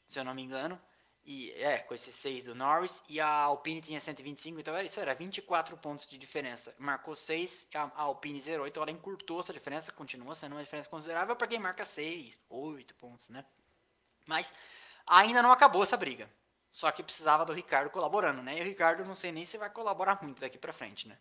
[0.09, 0.79] se eu não me engano.
[1.31, 3.03] E é, com esses 6 do Norris.
[3.07, 6.73] E a Alpine tinha 125, então era isso, era 24 pontos de diferença.
[6.79, 10.89] Marcou 6, a, a Alpine zerou, então ela encurtou essa diferença, continua sendo uma diferença
[10.89, 13.45] considerável para quem marca 6, 8 pontos, né?
[14.25, 14.51] Mas
[15.05, 16.27] ainda não acabou essa briga.
[16.71, 18.57] Só que precisava do Ricardo colaborando, né?
[18.57, 21.15] E o Ricardo não sei nem se vai colaborar muito daqui para frente, né?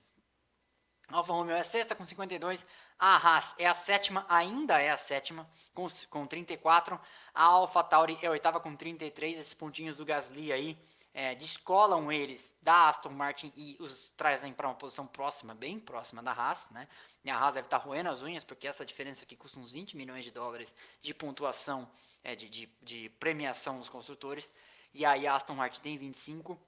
[1.11, 2.67] Alfa Romeo é a sexta com 52,
[2.99, 7.01] a Haas é a sétima, ainda é a sétima com, com 34,
[7.35, 10.79] a Alfa Tauri é a oitava com 33, esses pontinhos do Gasly aí
[11.15, 16.23] é, descolam eles da Aston Martin e os trazem para uma posição próxima, bem próxima
[16.23, 16.87] da Haas, né?
[17.25, 19.73] E a Haas deve estar tá roendo as unhas, porque essa diferença aqui custa uns
[19.73, 21.91] 20 milhões de dólares de pontuação,
[22.23, 24.51] é, de, de, de premiação dos construtores,
[24.93, 26.61] e aí a Aston Martin tem 25,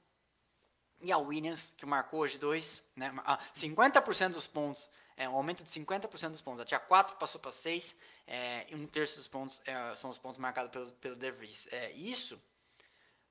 [1.01, 3.13] E a Williams, que marcou hoje dois, né?
[3.55, 6.61] 50% dos pontos, é, um aumento de 50% dos pontos.
[6.61, 7.95] Ela tinha 4, passou para 6,
[8.27, 11.67] é, e um terço dos pontos é, são os pontos marcados pelo, pelo De Vries.
[11.71, 12.41] É, isso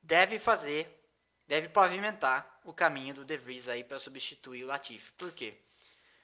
[0.01, 1.03] deve fazer,
[1.47, 5.11] deve pavimentar o caminho do De Vries aí para substituir o Latifi.
[5.13, 5.55] Por quê?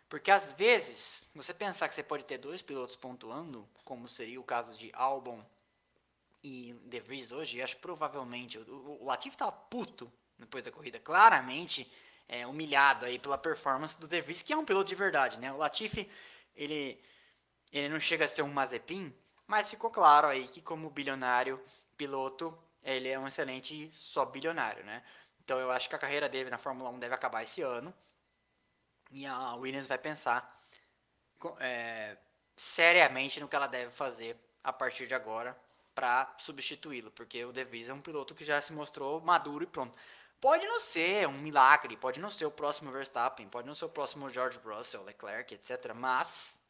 [0.09, 4.43] Porque às vezes, você pensar que você pode ter dois pilotos pontuando, como seria o
[4.43, 5.43] caso de Albon
[6.43, 10.99] e De Vries hoje, acho que provavelmente o, o Latifi estava puto depois da corrida,
[10.99, 11.91] claramente
[12.27, 15.51] é, humilhado aí pela performance do De Vries, que é um piloto de verdade, né?
[15.51, 16.09] O Latifi,
[16.55, 17.01] ele,
[17.71, 19.13] ele não chega a ser um Mazepin,
[19.47, 21.61] mas ficou claro aí que como bilionário
[21.97, 25.03] piloto, ele é um excelente só bilionário, né?
[25.43, 27.93] Então eu acho que a carreira dele na Fórmula 1 deve acabar esse ano.
[29.11, 30.67] E a Williams vai pensar
[31.59, 32.17] é,
[32.55, 35.55] seriamente no que ela deve fazer a partir de agora
[35.93, 39.67] para substituí-lo, porque o De Vries é um piloto que já se mostrou maduro e
[39.67, 39.97] pronto.
[40.39, 43.89] Pode não ser um milagre, pode não ser o próximo Verstappen, pode não ser o
[43.89, 45.93] próximo George Russell, Leclerc, etc.
[45.95, 46.61] Mas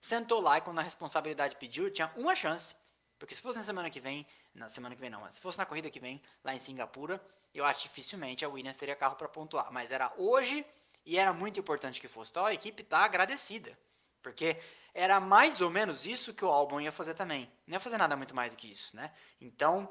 [0.00, 2.76] sentou lá e quando a responsabilidade pediu, tinha uma chance.
[3.18, 5.58] Porque se fosse na semana que vem, na semana que vem não, mas se fosse
[5.58, 9.28] na corrida que vem, lá em Singapura, eu acho dificilmente a Williams teria carro para
[9.28, 9.72] pontuar.
[9.72, 10.64] Mas era hoje
[11.04, 12.30] e era muito importante que fosse.
[12.30, 13.76] Então a equipe está agradecida.
[14.22, 14.56] Porque
[14.92, 17.50] era mais ou menos isso que o Albon ia fazer também.
[17.66, 19.12] Não ia fazer nada muito mais do que isso, né?
[19.40, 19.88] Então,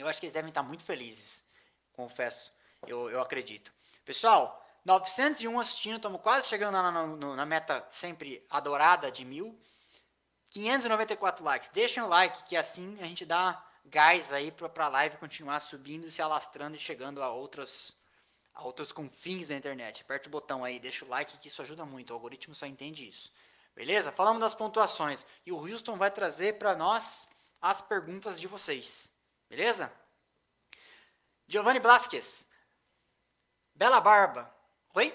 [0.00, 1.44] eu acho que eles devem estar muito felizes.
[1.92, 2.52] Confesso,
[2.86, 3.72] eu, eu acredito.
[4.04, 9.58] Pessoal, 901 assistindo, estamos quase chegando na, na, na, meta sempre adorada de mil.
[10.50, 11.70] 594 likes.
[11.70, 16.10] Deixem o like, que assim a gente dá gás aí para a live continuar subindo,
[16.10, 17.96] se alastrando e chegando a outros,
[18.52, 20.02] a outros confins da internet.
[20.02, 22.10] Aperte o botão aí, deixa o like, que isso ajuda muito.
[22.10, 23.30] O algoritmo só entende isso.
[23.74, 24.10] Beleza?
[24.10, 25.26] Falamos das pontuações.
[25.46, 27.28] E o Houston vai trazer para nós
[27.60, 29.11] as perguntas de vocês.
[29.52, 29.92] Beleza?
[31.46, 32.48] Giovanni Blasquez.
[33.74, 34.50] Bela Barba.
[34.94, 35.14] Oi?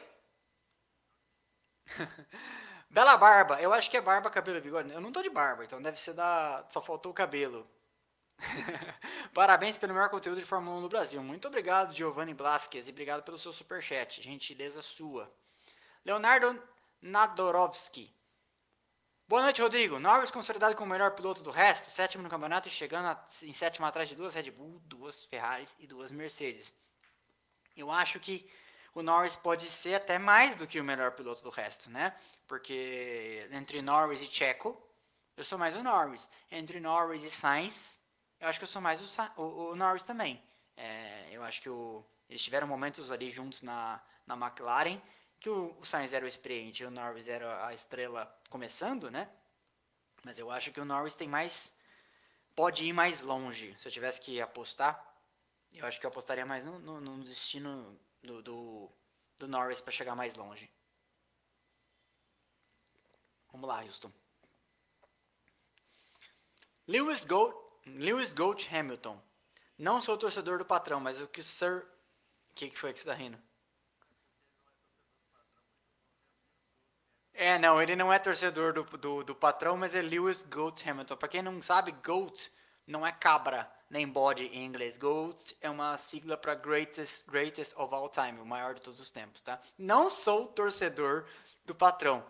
[2.88, 3.60] Bela Barba.
[3.60, 4.94] Eu acho que é barba, cabelo e bigode.
[4.94, 6.64] Eu não tô de barba, então deve ser da.
[6.70, 7.68] Só faltou o cabelo.
[9.34, 11.24] Parabéns pelo melhor conteúdo de Fórmula 1 no Brasil.
[11.24, 14.22] Muito obrigado, Giovanni Blasquez, e obrigado pelo seu superchat.
[14.22, 15.34] Gentileza sua.
[16.06, 16.62] Leonardo
[17.02, 18.16] Nadorovski.
[19.30, 20.00] Boa noite, Rodrigo.
[20.00, 23.54] Norris consolidado como o melhor piloto do resto, sétimo no campeonato e chegando a, em
[23.54, 26.74] sétimo atrás de duas Red Bull, duas Ferraris e duas Mercedes.
[27.76, 28.50] Eu acho que
[28.96, 32.16] o Norris pode ser até mais do que o melhor piloto do resto, né?
[32.48, 34.82] Porque entre Norris e Checo,
[35.36, 36.26] eu sou mais o Norris.
[36.50, 38.00] Entre Norris e Sainz,
[38.40, 40.42] eu acho que eu sou mais o, o, o Norris também.
[40.78, 45.02] É, eu acho que o, eles tiveram momentos ali juntos na, na McLaren
[45.40, 49.30] que o, Sainz era o experiente e o Norris era a estrela começando, né?
[50.24, 51.72] Mas eu acho que o Norris tem mais.
[52.56, 53.76] Pode ir mais longe.
[53.78, 55.16] Se eu tivesse que apostar,
[55.74, 58.92] eu acho que eu apostaria mais no, no, no destino do, do,
[59.38, 60.70] do Norris para chegar mais longe.
[63.52, 64.12] Vamos lá, Houston.
[66.88, 69.22] Lewis Gold, Lewis Gold Hamilton.
[69.78, 71.86] Não sou torcedor do patrão, mas o que o Sir.
[72.50, 73.38] O que, que foi que você está rindo?
[77.40, 81.16] É, não, ele não é torcedor do, do, do patrão, mas é Lewis Goat Hamilton.
[81.16, 82.52] Para quem não sabe, Goat
[82.88, 84.98] não é cabra, nem bode em inglês.
[84.98, 89.12] Goat é uma sigla para greatest, greatest of all time, o maior de todos os
[89.12, 89.60] tempos, tá?
[89.78, 91.26] Não sou torcedor
[91.64, 92.26] do patrão.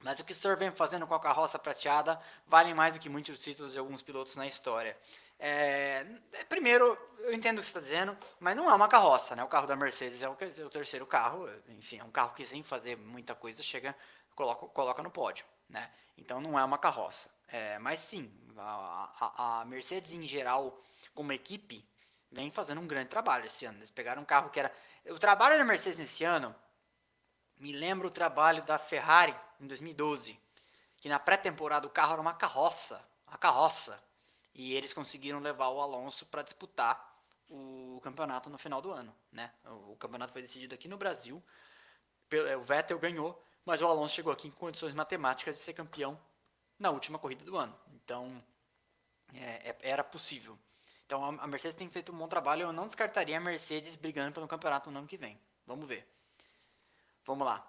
[0.00, 3.08] Mas o que o Sir vem fazendo com a carroça prateada vale mais do que
[3.08, 4.98] muitos títulos de alguns pilotos na história.
[5.38, 6.04] É,
[6.48, 9.44] primeiro, eu entendo o que você está dizendo, mas não é uma carroça, né?
[9.44, 12.44] O carro da Mercedes é o, é o terceiro carro, enfim, é um carro que
[12.46, 13.94] sem fazer muita coisa chega
[14.34, 15.90] coloca, coloca no pódio, né?
[16.16, 17.30] Então não é uma carroça.
[17.48, 20.80] É, mas sim, a, a, a, Mercedes em geral,
[21.14, 21.86] como equipe,
[22.30, 23.78] vem fazendo um grande trabalho esse ano.
[23.78, 24.72] Eles pegaram um carro que era.
[25.06, 26.54] O trabalho da Mercedes nesse ano
[27.56, 30.38] me lembra o trabalho da Ferrari em 2012,
[30.96, 34.02] que na pré-temporada o carro era uma carroça, uma carroça,
[34.54, 37.12] e eles conseguiram levar o Alonso para disputar
[37.48, 39.52] o campeonato no final do ano, né?
[39.64, 41.42] O, o campeonato foi decidido aqui no Brasil,
[42.58, 46.20] o Vettel ganhou mas o Alonso chegou aqui em condições matemáticas de ser campeão
[46.78, 47.74] na última corrida do ano.
[47.94, 48.42] Então,
[49.32, 50.58] é, é, era possível.
[51.06, 52.62] Então, a Mercedes tem feito um bom trabalho.
[52.62, 55.38] Eu não descartaria a Mercedes brigando pelo campeonato no ano que vem.
[55.66, 56.06] Vamos ver.
[57.24, 57.66] Vamos lá.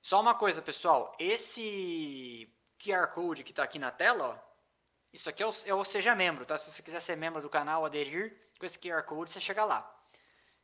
[0.00, 1.14] Só uma coisa, pessoal.
[1.18, 4.48] Esse QR Code que está aqui na tela, ó,
[5.12, 6.58] isso aqui é o, é o Seja Membro, tá?
[6.58, 9.88] Se você quiser ser membro do canal, aderir com esse QR Code, você chega lá.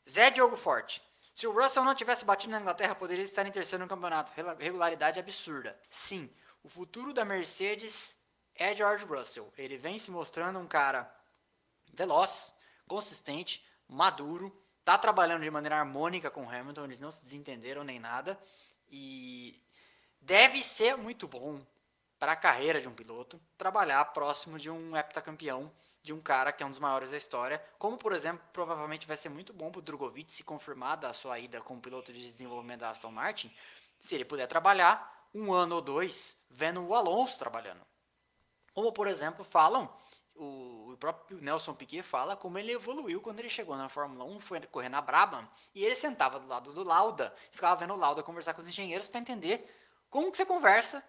[0.09, 1.03] Zé Diogo Forte.
[1.35, 4.33] Se o Russell não tivesse batido na Inglaterra, poderia estar em terceiro no campeonato.
[4.57, 5.77] Regularidade absurda.
[5.91, 6.31] Sim,
[6.63, 8.17] o futuro da Mercedes
[8.55, 9.53] é George Russell.
[9.59, 11.13] Ele vem se mostrando um cara
[11.93, 12.55] veloz,
[12.87, 17.99] consistente, maduro, tá trabalhando de maneira harmônica com o Hamilton, eles não se desentenderam nem
[17.99, 18.39] nada.
[18.89, 19.61] E
[20.21, 21.61] deve ser muito bom
[22.17, 25.73] para a carreira de um piloto trabalhar próximo de um heptacampeão,
[26.05, 29.17] de um cara que é um dos maiores da história, como por exemplo, provavelmente vai
[29.17, 32.81] ser muito bom para o Drogovic se confirmar da sua ida como piloto de desenvolvimento
[32.81, 33.51] da Aston Martin,
[34.01, 37.81] se ele puder trabalhar um ano ou dois vendo o Alonso trabalhando.
[38.75, 39.91] Como por exemplo, falam
[40.35, 44.61] o, próprio Nelson Piquet fala como ele evoluiu quando ele chegou na Fórmula 1, foi
[44.67, 48.53] correr na Brabham, e ele sentava do lado do Lauda, ficava vendo o Lauda conversar
[48.53, 49.75] com os engenheiros para entender
[50.11, 51.03] como que você conversa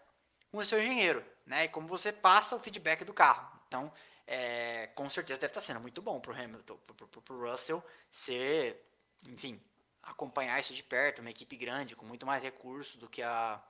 [0.52, 1.66] com o seu engenheiro, né?
[1.66, 3.60] E como você passa o feedback do carro.
[3.68, 3.92] Então,
[4.28, 8.84] é, com certeza deve estar sendo muito bom para o Hamilton, para o Russell ser,
[9.24, 9.62] enfim,
[10.02, 13.62] acompanhar isso de perto, uma equipe grande, com muito mais recursos do que a,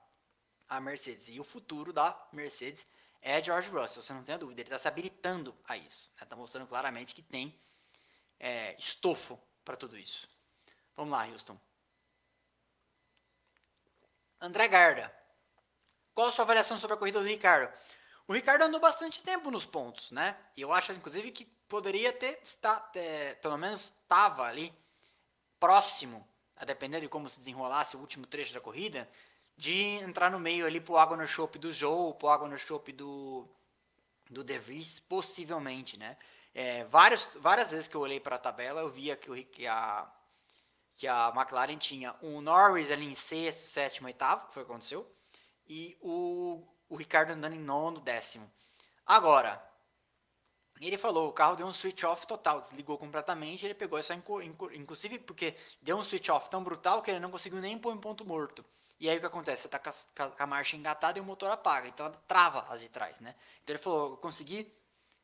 [0.68, 1.28] a Mercedes.
[1.30, 2.86] E o futuro da Mercedes
[3.22, 4.62] é George Russell, você não tem a dúvida.
[4.62, 6.12] Ele está se habilitando a isso.
[6.14, 6.40] Está né?
[6.40, 7.58] mostrando claramente que tem
[8.40, 10.30] é, estofo para tudo isso.
[10.96, 11.60] Vamos lá, Houston.
[14.40, 15.14] André Garda.
[16.14, 17.74] Qual a sua avaliação sobre a corrida do Ricardo?
[18.28, 20.36] O Ricardo andou bastante tempo nos pontos, né?
[20.58, 24.74] E eu acho, inclusive, que poderia ter, está, é, pelo menos estava ali,
[25.60, 29.08] próximo, a depender de como se desenrolasse o último trecho da corrida,
[29.56, 32.92] de entrar no meio ali pro água no chope do Joe, pro água no chope
[32.92, 33.48] do,
[34.30, 36.18] do De Vries, possivelmente, né?
[36.54, 39.68] É, várias, várias vezes que eu olhei para a tabela, eu via que, o, que,
[39.68, 40.10] a,
[40.96, 44.72] que a McLaren tinha o Norris ali em sexto, sétimo, oitavo, que foi o que
[44.72, 45.16] aconteceu,
[45.68, 46.64] e o,
[46.96, 48.50] o Ricardo andando em nono, décimo.
[49.06, 49.62] Agora,
[50.80, 55.20] ele falou, o carro deu um switch off total, desligou completamente, ele pegou essa, inclusive
[55.20, 58.26] porque deu um switch off tão brutal que ele não conseguiu nem pôr em ponto
[58.26, 58.66] morto.
[59.00, 59.64] E aí o que acontece?
[59.64, 59.92] Você está com,
[60.32, 61.90] com a, marcha engatada e o motor apaga.
[61.90, 63.36] Então ela trava as de trás, né?
[63.62, 64.74] Então ele falou, eu consegui,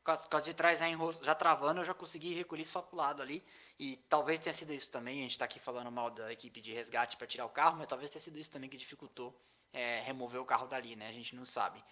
[0.04, 0.86] com as, com as de trás já,
[1.22, 3.42] já travando, eu já consegui recolher só pro lado ali.
[3.78, 6.72] E talvez tenha sido isso também, a gente está aqui falando mal da equipe de
[6.74, 9.34] resgate para tirar o carro, mas talvez tenha sido isso também que dificultou
[9.72, 11.08] é, remover o carro dali, né?
[11.08, 11.82] A gente não sabe.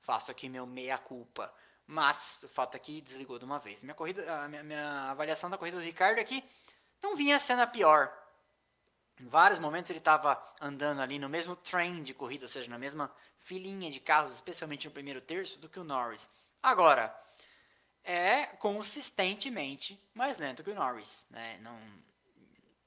[0.00, 1.52] Faço aqui meu meia-culpa.
[1.86, 3.82] Mas o fato é que desligou de uma vez.
[3.82, 6.44] Minha, corrida, minha, minha avaliação da corrida do Ricardo aqui
[7.02, 8.16] não vinha a pior.
[9.20, 12.78] Em vários momentos ele estava andando ali no mesmo train de corrida, ou seja, na
[12.78, 16.28] mesma filinha de carros, especialmente no primeiro terço, do que o Norris.
[16.62, 17.14] Agora,
[18.02, 21.26] é consistentemente mais lento que o Norris.
[21.28, 21.58] Né?
[21.58, 21.78] Não,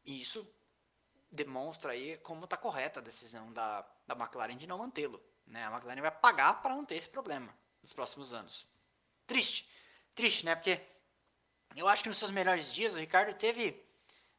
[0.06, 0.48] isso
[1.36, 5.22] demonstra aí como está correta a decisão da, da McLaren de não mantê-lo.
[5.46, 5.66] Né?
[5.66, 8.66] A McLaren vai pagar para não ter esse problema nos próximos anos.
[9.28, 9.68] Triste,
[10.16, 10.56] triste, né?
[10.56, 10.80] Porque
[11.76, 13.84] eu acho que nos seus melhores dias o Ricardo teve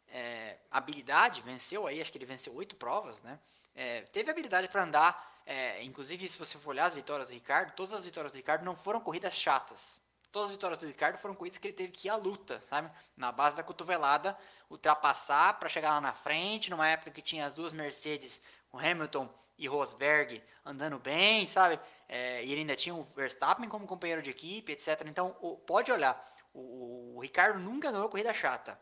[0.09, 3.39] é, habilidade, venceu aí, acho que ele venceu oito provas, né?
[3.75, 7.73] É, teve habilidade para andar, é, inclusive se você for olhar as vitórias do Ricardo,
[7.73, 10.01] todas as vitórias do Ricardo não foram corridas chatas.
[10.35, 12.91] Todas as vitórias do Ricardo foram corridas que ele teve que ir à luta, sabe?
[13.17, 14.37] Na base da cotovelada,
[14.69, 19.33] ultrapassar para chegar lá na frente, numa época que tinha as duas Mercedes, o Hamilton
[19.57, 21.79] e Rosberg andando bem, sabe?
[22.09, 25.03] É, e ele ainda tinha o Verstappen como companheiro de equipe, etc.
[25.07, 26.21] Então, o, pode olhar,
[26.53, 28.77] o, o Ricardo nunca ganhou corrida chata.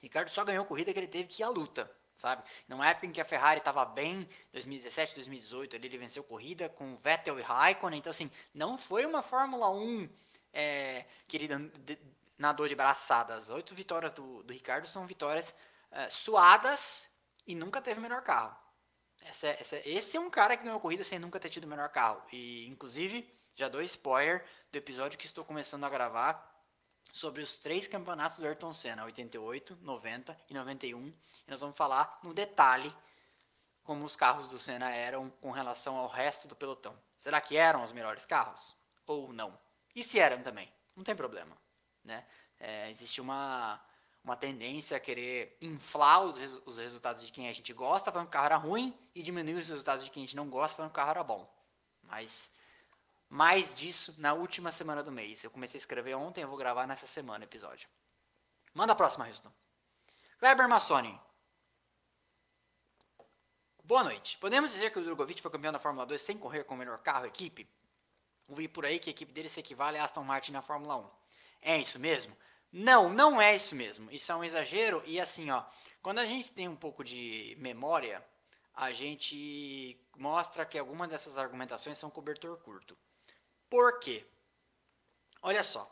[0.00, 2.42] Ricardo só ganhou corrida que ele teve que ir à luta, sabe?
[2.66, 6.96] Numa época em que a Ferrari estava bem, 2017, 2018, ele, ele venceu corrida com
[6.96, 10.08] Vettel e Raikkonen, então assim, não foi uma Fórmula 1
[10.52, 11.48] é, que ele
[12.38, 13.48] nadou de braçadas.
[13.50, 15.54] Oito vitórias do, do Ricardo são vitórias
[15.90, 17.10] é, suadas
[17.46, 18.56] e nunca teve o melhor carro.
[19.22, 21.88] Essa, essa, esse é um cara que ganhou corrida sem nunca ter tido o melhor
[21.88, 22.22] carro.
[22.32, 26.50] E, inclusive, já dou spoiler do episódio que estou começando a gravar
[27.12, 31.08] sobre os três campeonatos do Ayrton Senna, 88, 90 e 91.
[31.08, 31.14] E
[31.50, 32.94] nós vamos falar no detalhe
[33.84, 36.96] como os carros do Senna eram com relação ao resto do pelotão.
[37.18, 38.74] Será que eram os melhores carros?
[39.06, 39.58] Ou não?
[39.94, 40.72] E se eram também?
[40.96, 41.56] Não tem problema.
[42.04, 42.24] Né?
[42.58, 43.80] É, existe uma,
[44.24, 48.30] uma tendência a querer inflar os, os resultados de quem a gente gosta falando que
[48.30, 50.90] o carro era ruim e diminuir os resultados de quem a gente não gosta falando
[50.90, 51.52] que o carro era bom.
[52.02, 52.50] Mas
[53.28, 55.42] mais disso na última semana do mês.
[55.42, 57.88] Eu comecei a escrever ontem, eu vou gravar nessa semana o episódio.
[58.74, 59.52] Manda a próxima, Houston.
[60.38, 61.18] Kleber Massoni.
[63.84, 64.38] Boa noite.
[64.38, 66.98] Podemos dizer que o Drogovic foi campeão da Fórmula 2 sem correr com o melhor
[66.98, 67.68] carro equipe?
[68.52, 71.10] Ouvi por aí que a equipe dele se equivale a Aston Martin na Fórmula 1.
[71.62, 72.36] É isso mesmo?
[72.70, 74.10] Não, não é isso mesmo.
[74.10, 75.64] Isso é um exagero e assim, ó,
[76.02, 78.22] quando a gente tem um pouco de memória,
[78.74, 82.94] a gente mostra que algumas dessas argumentações são cobertor curto.
[83.70, 84.26] Por quê?
[85.40, 85.90] Olha só.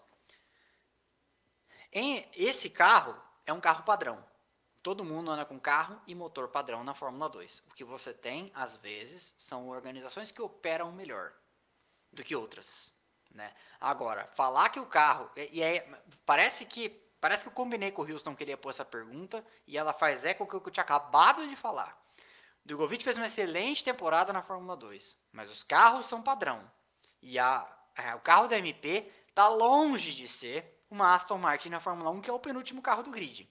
[1.90, 4.22] Em, esse carro é um carro padrão.
[4.82, 7.62] Todo mundo anda com carro e motor padrão na Fórmula 2.
[7.70, 11.32] O que você tem, às vezes, são organizações que operam melhor
[12.12, 12.92] do que outras.
[13.30, 13.52] Né?
[13.80, 15.30] Agora, falar que o carro.
[15.36, 15.86] E é,
[16.24, 19.44] parece que Parece que eu combinei com o Houston que ele ia pôr essa pergunta
[19.66, 22.00] e ela faz eco com o que eu tinha acabado de falar.
[22.64, 26.70] Drogovic fez uma excelente temporada na Fórmula 2, mas os carros são padrão.
[27.20, 31.80] E a, a, o carro da MP está longe de ser uma Aston Martin na
[31.80, 33.48] Fórmula 1, que é o penúltimo carro do grid.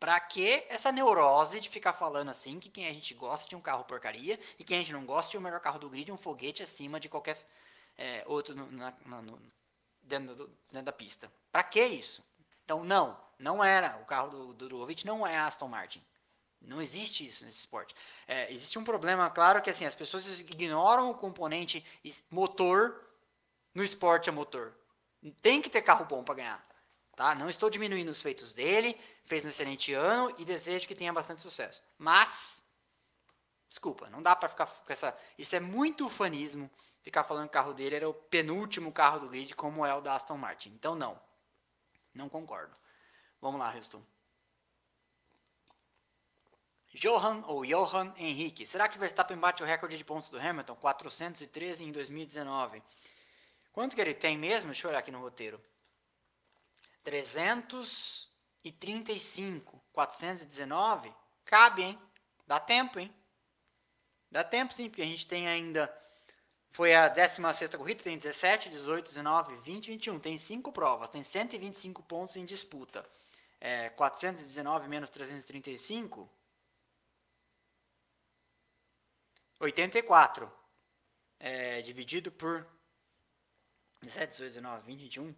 [0.00, 3.62] Pra que essa neurose de ficar falando assim que quem a gente gosta tinha um
[3.62, 6.16] carro porcaria e quem a gente não gosta tinha o melhor carro do grid, um
[6.16, 7.36] foguete acima de qualquer
[7.98, 9.38] é, outro no, na, no,
[10.02, 11.30] dentro, do, dentro, da pista?
[11.52, 12.24] Pra que isso?
[12.64, 13.98] Então, não, não era.
[13.98, 16.02] O carro do, do não é Aston Martin.
[16.62, 17.94] Não existe isso nesse esporte.
[18.26, 21.84] É, existe um problema, claro, que assim, as pessoas ignoram o componente
[22.30, 23.04] motor
[23.74, 24.72] no esporte a motor.
[25.42, 26.69] Tem que ter carro bom para ganhar.
[27.20, 27.34] Tá?
[27.34, 31.42] Não estou diminuindo os feitos dele, fez um excelente ano e desejo que tenha bastante
[31.42, 31.82] sucesso.
[31.98, 32.64] Mas,
[33.68, 35.14] desculpa, não dá para ficar com essa.
[35.36, 36.70] Isso é muito fanismo
[37.02, 40.00] ficar falando que o carro dele era o penúltimo carro do grid, como é o
[40.00, 40.70] da Aston Martin.
[40.70, 41.20] Então, não.
[42.14, 42.74] Não concordo.
[43.38, 44.02] Vamos lá, Houston.
[46.94, 48.64] Johan ou Johan Henrique.
[48.64, 50.74] Será que Verstappen bate o recorde de pontos do Hamilton?
[50.76, 52.82] 413 em 2019.
[53.72, 54.70] Quanto que ele tem mesmo?
[54.70, 55.60] Deixa eu olhar aqui no roteiro.
[57.02, 61.12] 335, 419,
[61.44, 61.98] cabe, hein?
[62.46, 63.14] Dá tempo, hein?
[64.30, 65.92] Dá tempo sim, porque a gente tem ainda.
[66.70, 70.20] Foi a 16 corrida, tem 17, 18, 19, 20, 21.
[70.20, 73.04] Tem 5 provas, tem 125 pontos em disputa.
[73.60, 76.30] É, 419 menos 335.
[79.58, 80.50] 84.
[81.40, 82.66] É, dividido por
[84.02, 85.34] 17, 18, 19, 20, 21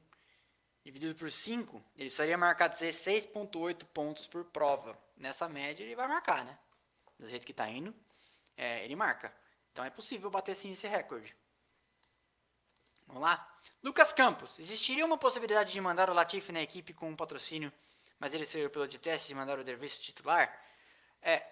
[0.84, 4.98] dividido por 5, ele precisaria marcar 16,8 pontos por prova.
[5.16, 6.58] Nessa média, ele vai marcar, né?
[7.18, 7.94] Do jeito que está indo,
[8.56, 9.32] é, ele marca.
[9.72, 11.34] Então é possível bater sim esse recorde.
[13.06, 13.48] Vamos lá?
[13.82, 14.58] Lucas Campos.
[14.58, 17.72] Existiria uma possibilidade de mandar o Latifi na equipe com um patrocínio,
[18.18, 20.52] mas ele ser o piloto de teste e mandar o Dervish titular?
[21.20, 21.46] É.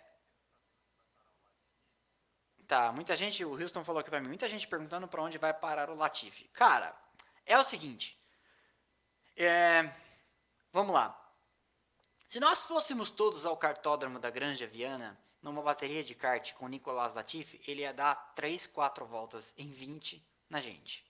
[2.66, 5.52] Tá, muita gente, o Houston falou aqui pra mim, muita gente perguntando para onde vai
[5.52, 6.48] parar o Latifi.
[6.48, 6.96] Cara,
[7.44, 8.19] é o seguinte,
[9.45, 9.93] é,
[10.72, 11.16] vamos lá.
[12.28, 17.14] Se nós fôssemos todos ao cartódromo da Granja Viana, numa bateria de kart com Nicolás
[17.14, 21.05] Latifi, ele ia dar 3, 4 voltas em 20 na gente.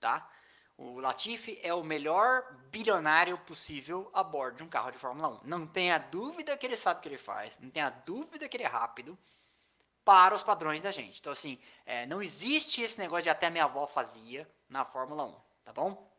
[0.00, 0.30] Tá?
[0.76, 5.40] O Latifi é o melhor bilionário possível a bordo de um carro de Fórmula 1.
[5.44, 8.64] Não tenha dúvida que ele sabe o que ele faz, não tenha dúvida que ele
[8.64, 9.18] é rápido
[10.04, 11.20] para os padrões da gente.
[11.20, 15.40] Então, assim, é, não existe esse negócio de até minha avó fazia na Fórmula 1,
[15.64, 16.13] tá bom?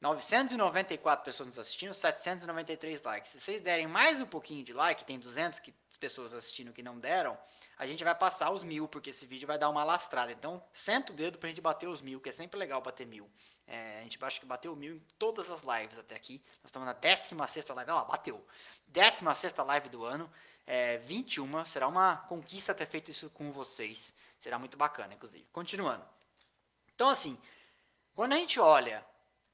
[0.00, 3.32] 994 pessoas nos assistindo, 793 likes.
[3.32, 6.98] Se vocês derem mais um pouquinho de like, tem 200 que, pessoas assistindo que não
[6.98, 7.38] deram,
[7.76, 10.32] a gente vai passar os mil, porque esse vídeo vai dar uma lastrada.
[10.32, 13.30] Então, senta o dedo pra gente bater os mil, que é sempre legal bater mil.
[13.66, 16.42] É, a gente acha que bateu mil em todas as lives até aqui.
[16.62, 17.90] Nós estamos na 16 live.
[17.90, 18.42] Olha lá, bateu.
[18.88, 20.32] 16 live do ano.
[20.66, 21.64] É, 21.
[21.66, 24.14] Será uma conquista ter feito isso com vocês.
[24.40, 25.46] Será muito bacana, inclusive.
[25.52, 26.04] Continuando.
[26.94, 27.38] Então, assim,
[28.14, 29.04] quando a gente olha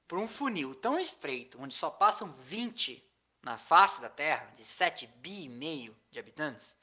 [0.07, 3.03] por um funil tão estreito, onde só passam 20
[3.43, 6.77] na face da Terra, de 7 bi e meio de habitantes,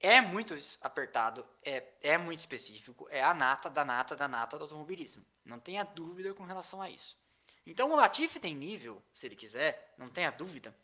[0.00, 4.64] é muito apertado, é, é muito específico, é a nata da nata da nata do
[4.64, 5.24] automobilismo.
[5.44, 7.16] Não tenha dúvida com relação a isso.
[7.64, 10.74] Então o Latifi tem nível, se ele quiser, não tenha dúvida,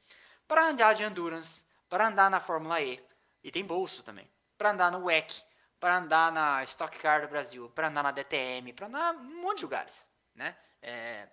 [0.47, 3.05] para andar de endurance, para andar na Fórmula E,
[3.43, 5.43] e tem bolso também, para andar no WEC,
[5.81, 9.43] para andar na Stock Car do Brasil, para andar na DTM, para andar em um
[9.43, 10.57] monte de lugares, né?
[10.81, 11.29] É,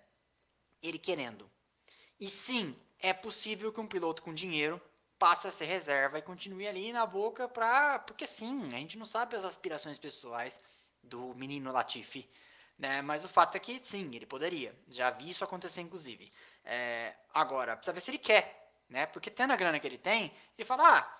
[0.82, 1.50] ele querendo.
[2.18, 4.80] E sim, é possível que um piloto com dinheiro
[5.18, 7.98] passe a ser reserva e continue ali na boca pra.
[8.00, 10.60] Porque sim, a gente não sabe as aspirações pessoais
[11.02, 12.28] do menino Latifi.
[12.78, 13.00] Né?
[13.02, 14.74] Mas o fato é que sim, ele poderia.
[14.88, 16.32] Já vi isso acontecer, inclusive.
[16.64, 18.72] É, agora, precisa ver se ele quer.
[18.88, 19.06] Né?
[19.06, 21.18] Porque tendo a grana que ele tem, ele fala: ah,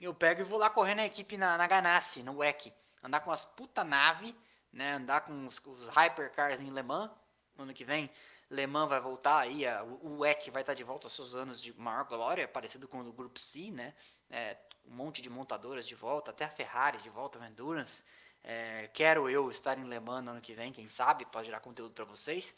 [0.00, 2.72] eu pego e vou lá correr na equipe na, na Ganassi, no WEC.
[3.02, 4.34] Andar com as puta nave,
[4.72, 4.94] né?
[4.94, 7.10] andar com os, os hypercars em Le Mans
[7.58, 8.10] ano que vem.
[8.48, 11.60] Le Mans vai voltar aí, a, o WEC vai estar de volta aos seus anos
[11.60, 13.94] de maior glória, parecido com o do Grupo C, né?
[14.30, 18.04] É, um monte de montadoras de volta, até a Ferrari de volta, a Endurance.
[18.44, 21.60] É, quero eu estar em Le Mans no ano que vem, quem sabe, pode gerar
[21.60, 22.54] conteúdo para vocês.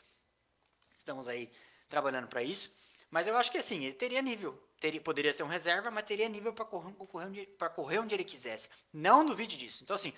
[0.99, 1.51] Estamos aí
[1.89, 2.70] trabalhando para isso.
[3.11, 4.62] Mas eu acho que assim, ele teria nível.
[4.78, 8.68] Teria, poderia ser um reserva, mas teria nível para correr, correr, correr onde ele quisesse.
[8.93, 9.82] Não duvide disso.
[9.82, 10.12] Então, assim,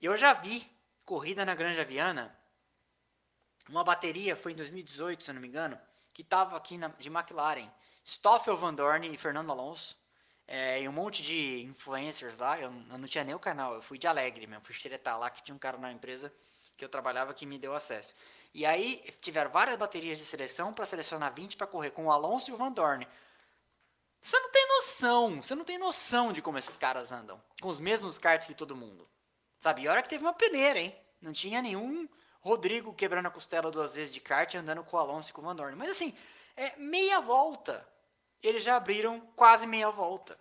[0.00, 0.66] eu já vi
[1.04, 2.34] corrida na Granja Viana
[3.68, 5.78] uma bateria, foi em 2018, se eu não me engano,
[6.12, 7.68] que estava aqui na, de McLaren.
[8.04, 9.96] Stoffel Van Dorn e Fernando Alonso.
[10.46, 12.58] É, e um monte de influencers lá.
[12.58, 14.64] Eu, eu, não tinha nem o canal, eu fui de alegre mesmo.
[14.64, 16.32] Fui xeretar lá que tinha um cara na empresa
[16.76, 18.14] que eu trabalhava que me deu acesso.
[18.52, 22.50] E aí tiveram várias baterias de seleção para selecionar 20 para correr com o Alonso
[22.50, 23.06] e o Van Dorn.
[24.20, 27.42] Você não tem noção, você não tem noção de como esses caras andam.
[27.60, 29.08] Com os mesmos karts que todo mundo.
[29.60, 29.82] Sabe?
[29.82, 30.94] E hora que teve uma peneira, hein?
[31.20, 32.08] Não tinha nenhum
[32.44, 35.44] Rodrigo quebrando a costela duas vezes de kart andando com o Alonso e com o
[35.44, 35.74] Van Dorn.
[35.76, 36.14] Mas assim,
[36.54, 37.88] é meia volta.
[38.42, 40.38] Eles já abriram quase meia volta.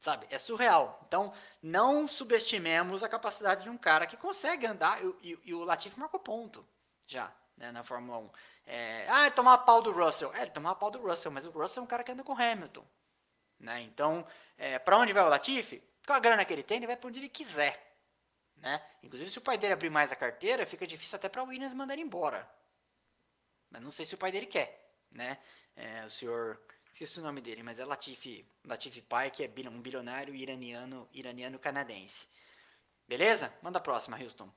[0.00, 0.26] Sabe?
[0.30, 0.98] É surreal.
[1.06, 1.30] Então,
[1.62, 5.04] não subestimemos a capacidade de um cara que consegue andar.
[5.04, 6.66] E, e, e o Latifi marcou ponto
[7.06, 8.30] já né, na Fórmula 1.
[8.64, 10.34] É, ah, tomar pau do Russell.
[10.34, 12.84] É, tomar pau do Russell, mas o Russell é um cara que anda com Hamilton.
[13.58, 13.82] Né?
[13.82, 15.82] Então, é, para onde vai o Latifi?
[16.06, 17.89] Com a grana que ele tem, ele vai para onde ele quiser.
[18.60, 18.80] Né?
[19.02, 21.74] Inclusive, se o pai dele abrir mais a carteira, fica difícil até para o Williams
[21.74, 22.48] mandar ele embora.
[23.70, 24.94] Mas não sei se o pai dele quer.
[25.10, 25.38] Né?
[25.74, 26.60] É, o senhor
[26.92, 31.58] Esqueci o nome dele, mas é Latifi, Latifi Pai, que é um bilionário iraniano, iraniano
[31.58, 32.26] canadense.
[33.06, 33.52] Beleza?
[33.62, 34.52] Manda a próxima, Houston.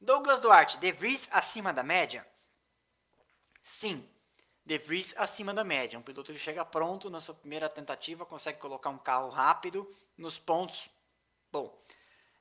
[0.00, 2.26] Douglas Duarte, De Vries acima da média?
[3.62, 4.08] Sim,
[4.68, 5.98] De Vries acima da média.
[5.98, 10.38] Um piloto que chega pronto na sua primeira tentativa, consegue colocar um carro rápido nos
[10.38, 10.90] pontos.
[11.50, 11.74] Bom,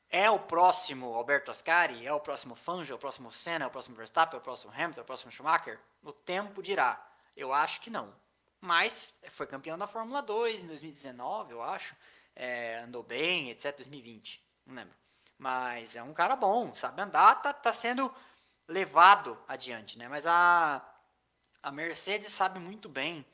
[0.10, 2.06] é o próximo Alberto Ascari?
[2.06, 2.92] É o próximo Fangio?
[2.92, 3.64] É o próximo Senna?
[3.64, 4.36] É o próximo Verstappen?
[4.36, 5.00] É o próximo Hamilton?
[5.00, 5.80] É o próximo Schumacher?
[6.04, 7.02] O tempo dirá.
[7.34, 8.14] Eu acho que não.
[8.60, 11.96] Mas foi campeão da Fórmula 2 em 2019, eu acho.
[12.36, 13.74] É, andou bem, etc.
[13.78, 14.94] 2020, não lembro.
[15.38, 18.14] Mas é um cara bom, sabe andar, tá, tá sendo
[18.68, 20.10] levado adiante, né?
[20.10, 20.86] Mas a,
[21.68, 23.26] a Mercedes sabe muito bem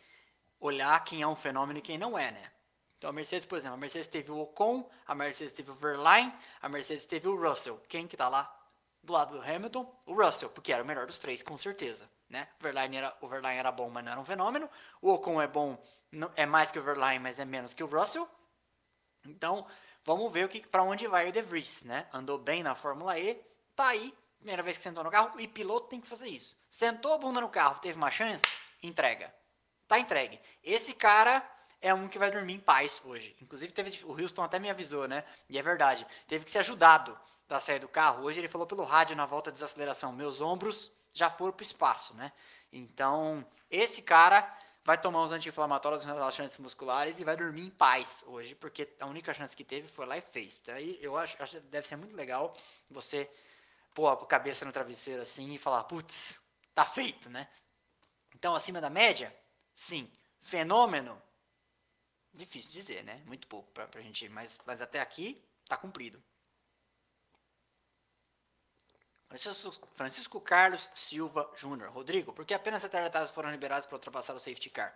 [0.59, 2.51] olhar quem é um fenômeno e quem não é, né?
[2.97, 6.33] Então a Mercedes, por exemplo, a Mercedes teve o Ocon, a Mercedes teve o Verlaine,
[6.59, 7.79] a Mercedes teve o Russell.
[7.87, 8.51] Quem que tá lá
[9.03, 10.01] do lado do Hamilton?
[10.07, 12.09] O Russell, porque era o melhor dos três, com certeza.
[12.27, 12.47] Né?
[12.59, 14.67] O, Verlaine era, o Verlaine era bom, mas não era um fenômeno.
[14.99, 15.77] O Ocon é bom,
[16.35, 18.27] é mais que o Verlaine, mas é menos que o Russell.
[19.27, 19.67] Então,
[20.03, 22.07] vamos ver o que para onde vai o De Vries, né?
[22.11, 23.35] Andou bem na Fórmula E,
[23.75, 24.11] tá aí,
[24.43, 26.57] primeira vez que sentou no carro, e piloto tem que fazer isso.
[26.69, 28.45] Sentou a bunda no carro, teve uma chance,
[28.81, 29.33] entrega.
[29.87, 30.39] Tá entregue.
[30.61, 31.41] Esse cara
[31.81, 33.35] é um que vai dormir em paz hoje.
[33.41, 35.23] Inclusive, teve, o Houston até me avisou, né?
[35.49, 36.05] E é verdade.
[36.27, 37.17] Teve que ser ajudado
[37.47, 38.23] da sair do carro.
[38.23, 41.65] Hoje ele falou pelo rádio na volta de desaceleração: meus ombros já foram para o
[41.65, 42.31] espaço, né?
[42.71, 44.51] Então, esse cara
[44.83, 49.05] vai tomar os anti-inflamatórios, os relaxantes musculares e vai dormir em paz hoje, porque a
[49.05, 50.61] única chance que teve foi lá e fez.
[50.65, 52.53] Daí eu acho, acho que deve ser muito legal
[52.89, 53.29] você
[53.93, 56.39] pôr a cabeça no travesseiro assim e falar: putz,
[56.73, 57.47] tá feito, né?
[58.35, 59.35] Então, acima da média?
[59.75, 60.11] Sim.
[60.41, 61.21] Fenômeno?
[62.33, 63.21] Difícil dizer, né?
[63.25, 66.21] Muito pouco pra, pra gente, mas, mas até aqui tá cumprido.
[69.95, 71.89] Francisco, Carlos Silva Júnior.
[71.91, 74.95] Rodrigo, por que apenas retardatários foram liberados para ultrapassar o safety car?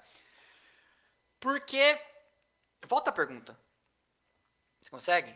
[1.39, 1.99] Porque.
[2.85, 3.59] Volta a pergunta.
[4.81, 5.35] Você consegue?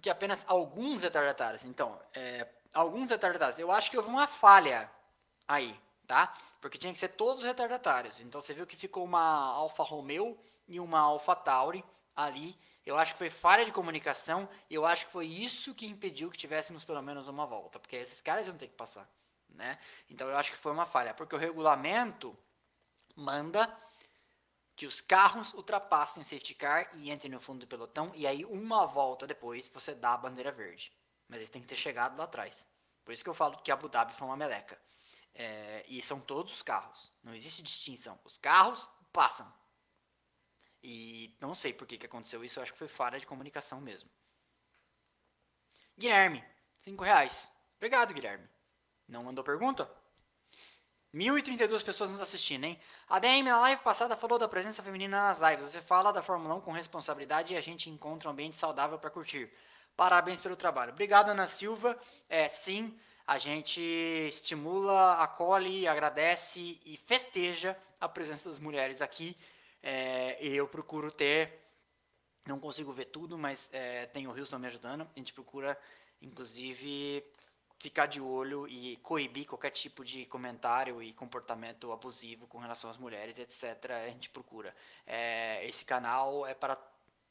[0.00, 1.62] Porque apenas alguns retardatários.
[1.66, 3.58] Então, é, alguns retardatários.
[3.58, 4.90] Eu acho que houve uma falha
[5.46, 6.34] aí, tá?
[6.58, 8.18] Porque tinha que ser todos retardatários.
[8.18, 11.84] Então você viu que ficou uma Alfa Romeo e uma AlphaTauri
[12.16, 12.58] ali.
[12.86, 14.48] Eu acho que foi falha de comunicação.
[14.70, 18.22] Eu acho que foi isso que impediu que tivéssemos pelo menos uma volta, porque esses
[18.22, 19.06] caras iam ter que passar,
[19.50, 19.78] né?
[20.08, 22.34] Então eu acho que foi uma falha, porque o regulamento
[23.14, 23.70] manda
[24.80, 28.46] que os carros ultrapassem o safety car e entrem no fundo do pelotão e aí
[28.46, 30.90] uma volta depois você dá a bandeira verde.
[31.28, 32.64] Mas eles têm que ter chegado lá atrás.
[33.04, 34.80] Por isso que eu falo que Abu Dhabi foi uma meleca.
[35.34, 37.12] É, e são todos os carros.
[37.22, 38.18] Não existe distinção.
[38.24, 39.52] Os carros passam.
[40.82, 43.82] E não sei por que, que aconteceu isso, eu acho que foi falha de comunicação
[43.82, 44.08] mesmo.
[45.98, 46.42] Guilherme,
[46.84, 47.48] 5 reais.
[47.76, 48.48] Obrigado, Guilherme.
[49.06, 49.94] Não mandou pergunta?
[51.14, 52.78] 1.032 pessoas nos assistindo, hein?
[53.08, 55.70] A DM na live passada falou da presença feminina nas lives.
[55.70, 59.10] Você fala da Fórmula 1 com responsabilidade e a gente encontra um ambiente saudável para
[59.10, 59.50] curtir.
[59.96, 60.92] Parabéns pelo trabalho.
[60.92, 61.98] Obrigado, Ana Silva.
[62.28, 63.80] É, sim, a gente
[64.28, 69.36] estimula, acolhe, agradece e festeja a presença das mulheres aqui
[69.82, 71.58] é, eu procuro ter,
[72.46, 75.02] não consigo ver tudo, mas é, tem o Houston me ajudando.
[75.02, 75.78] A gente procura,
[76.20, 77.24] inclusive,
[77.80, 82.98] ficar de olho e coibir qualquer tipo de comentário e comportamento abusivo com relação às
[82.98, 83.92] mulheres, etc.
[83.92, 84.76] A gente procura.
[85.06, 86.76] É, esse canal é para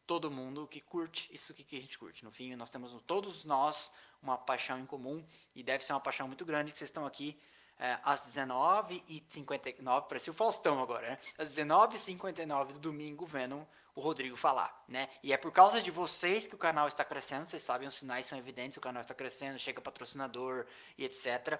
[0.07, 2.25] todo mundo que curte isso que a gente curte.
[2.25, 3.91] No fim, nós temos todos nós
[4.23, 5.23] uma paixão em comum
[5.55, 7.39] e deve ser uma paixão muito grande que vocês estão aqui
[7.79, 11.19] é, às 19h59, parecia o Faustão agora, né?
[11.37, 13.65] Às 19h59 do domingo, vendo
[13.95, 15.09] o Rodrigo falar, né?
[15.23, 18.25] E é por causa de vocês que o canal está crescendo, vocês sabem, os sinais
[18.27, 20.65] são evidentes, o canal está crescendo, chega patrocinador
[20.97, 21.57] e etc.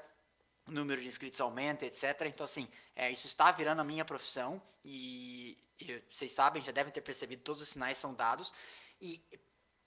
[0.68, 2.22] O número de inscritos aumenta, etc.
[2.26, 6.92] Então, assim, é, isso está virando a minha profissão e, e vocês sabem, já devem
[6.92, 8.54] ter percebido, todos os sinais são dados.
[9.02, 9.24] E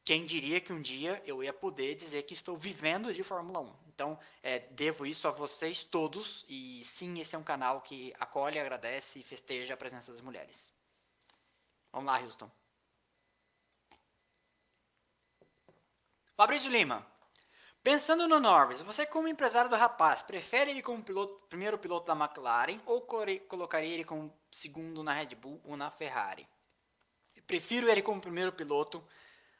[0.02, 3.81] quem diria que um dia eu ia poder dizer que estou vivendo de Fórmula 1?
[3.94, 6.44] Então, é, devo isso a vocês todos.
[6.48, 10.72] E sim, esse é um canal que acolhe, agradece e festeja a presença das mulheres.
[11.92, 12.50] Vamos lá, Houston.
[16.34, 17.06] Fabrício Lima.
[17.82, 22.14] Pensando no Norris, você como empresário do rapaz, prefere ele como piloto, primeiro piloto da
[22.14, 26.48] McLaren ou colocaria ele como segundo na Red Bull ou na Ferrari?
[27.46, 29.04] Prefiro ele como primeiro piloto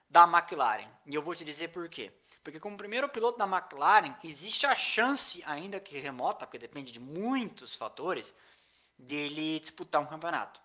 [0.08, 0.88] da McLaren.
[1.04, 2.12] E eu vou te dizer por quê.
[2.42, 6.98] Porque como primeiro piloto da McLaren, existe a chance, ainda que remota, porque depende de
[6.98, 8.34] muitos fatores,
[8.98, 10.60] dele disputar um campeonato.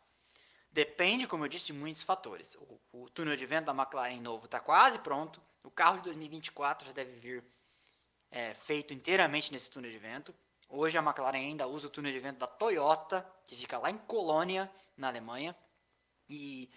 [0.71, 2.55] Depende, como eu disse, de muitos fatores.
[2.55, 5.41] O, o túnel de vento da McLaren novo está quase pronto.
[5.63, 7.43] O carro de 2024 já deve vir
[8.31, 10.33] é, feito inteiramente nesse túnel de vento.
[10.69, 13.97] Hoje a McLaren ainda usa o túnel de vento da Toyota, que fica lá em
[13.97, 15.55] Colônia, na Alemanha.
[16.29, 16.69] E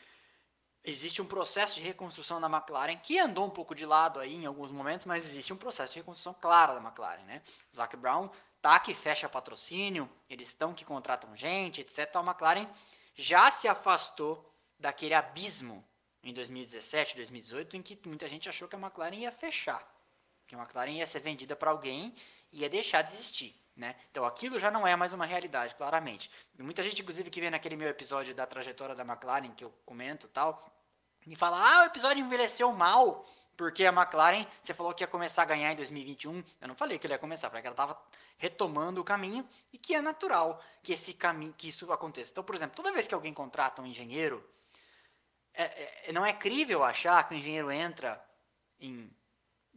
[0.84, 4.46] existe um processo de reconstrução da McLaren que andou um pouco de lado aí em
[4.46, 7.42] alguns momentos, mas existe um processo de reconstrução clara da McLaren, né?
[7.74, 12.16] Zac Brown tá que fecha patrocínio, eles estão que contratam gente, etc.
[12.16, 12.66] A McLaren
[13.14, 15.84] já se afastou daquele abismo
[16.22, 19.86] em 2017, 2018, em que muita gente achou que a McLaren ia fechar,
[20.46, 22.14] que a McLaren ia ser vendida para alguém
[22.52, 23.59] e ia deixar de existir.
[23.80, 23.96] Né?
[24.10, 26.30] Então aquilo já não é mais uma realidade, claramente.
[26.58, 29.72] E muita gente, inclusive, que vê naquele meu episódio da trajetória da McLaren, que eu
[29.86, 30.70] comento tal,
[31.26, 33.26] e fala, ah, o episódio envelheceu mal,
[33.56, 36.44] porque a McLaren, você falou que ia começar a ganhar em 2021.
[36.60, 37.98] Eu não falei que ele ia começar, falei que ela estava
[38.36, 42.32] retomando o caminho e que é natural que esse caminho, que isso aconteça.
[42.32, 44.46] Então, por exemplo, toda vez que alguém contrata um engenheiro,
[45.54, 48.22] é, é, não é crível achar que o engenheiro entra
[48.78, 49.10] em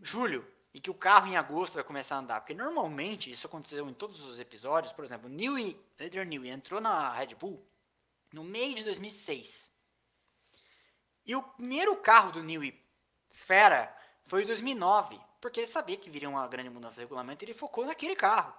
[0.01, 2.41] julho e que o carro em agosto vai começar a andar.
[2.41, 4.91] Porque normalmente isso aconteceu em todos os episódios.
[4.91, 7.63] Por exemplo, Newey, Adrian Newey entrou na Red Bull
[8.31, 9.71] no meio de 2006.
[11.25, 12.81] E o primeiro carro do Newey
[13.29, 13.95] fera
[14.25, 17.53] foi em 2009, porque ele sabia que viria uma grande mudança de regulamento e ele
[17.53, 18.53] focou naquele carro.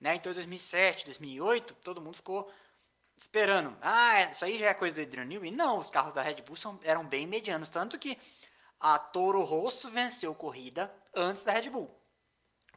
[0.00, 0.14] Né?
[0.14, 2.52] Então, em 2007, 2008, todo mundo ficou
[3.16, 3.76] esperando.
[3.80, 5.50] Ah, isso aí já é coisa do Adrian Newey?
[5.50, 7.70] Não, os carros da Red Bull são, eram bem medianos.
[7.70, 8.18] Tanto que
[8.78, 11.94] a Toro Rosso venceu corrida antes da Red Bull.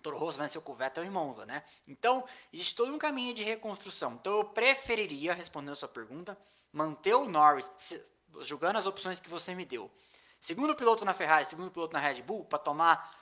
[0.01, 1.63] Toro Rosso venceu com o Vettel em Monza, né?
[1.87, 4.13] Então, existe todo um caminho de reconstrução.
[4.13, 6.37] Então, eu preferiria, respondendo a sua pergunta,
[6.71, 7.69] manter o Norris,
[8.41, 9.91] julgando as opções que você me deu.
[10.39, 13.21] Segundo piloto na Ferrari, segundo piloto na Red Bull, para tomar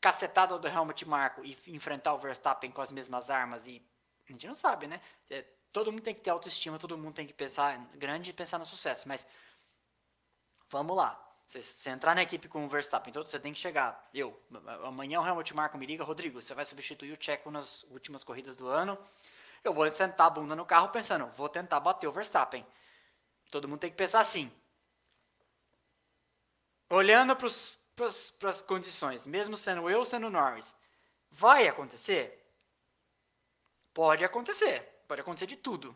[0.00, 3.80] cacetada do Helmut Marko e enfrentar o Verstappen com as mesmas armas e
[4.28, 5.00] a gente não sabe, né?
[5.30, 5.42] É,
[5.72, 8.66] todo mundo tem que ter autoestima, todo mundo tem que pensar grande e pensar no
[8.66, 9.26] sucesso, mas
[10.68, 11.31] vamos lá.
[11.60, 14.08] Você, entrar na equipe com o Verstappen, então você tem que chegar.
[14.14, 14.40] Eu,
[14.84, 18.56] amanhã o Helmut Marko me liga, Rodrigo, você vai substituir o Checo nas últimas corridas
[18.56, 18.98] do ano.
[19.62, 22.66] Eu vou sentar a bunda no carro pensando, vou tentar bater o Verstappen.
[23.50, 24.50] Todo mundo tem que pensar assim.
[26.88, 30.74] Olhando para as condições, mesmo sendo eu, sendo Norris,
[31.30, 32.50] vai acontecer?
[33.92, 35.04] Pode acontecer.
[35.06, 35.94] Pode acontecer de tudo.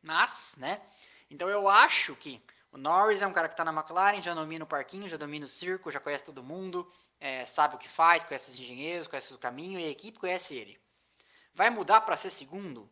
[0.00, 0.80] Mas, né?
[1.30, 2.42] Então eu acho que
[2.78, 5.44] o Norris é um cara que está na McLaren, já domina o parquinho, já domina
[5.44, 9.34] o circo, já conhece todo mundo, é, sabe o que faz, conhece os engenheiros, conhece
[9.34, 10.80] o caminho e a equipe conhece ele.
[11.52, 12.88] Vai mudar para ser segundo?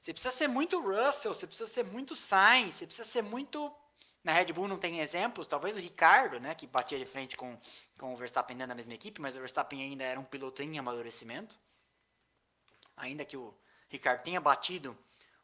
[0.00, 3.74] Você precisa ser muito Russell, você precisa ser muito Sainz, você precisa ser muito.
[4.22, 7.60] Na Red Bull não tem exemplos, talvez o Ricardo, né, que batia de frente com,
[7.98, 10.78] com o Verstappen dentro da mesma equipe, mas o Verstappen ainda era um piloto em
[10.78, 11.58] amadurecimento.
[12.96, 13.52] Ainda que o
[13.88, 14.96] Ricardo tenha batido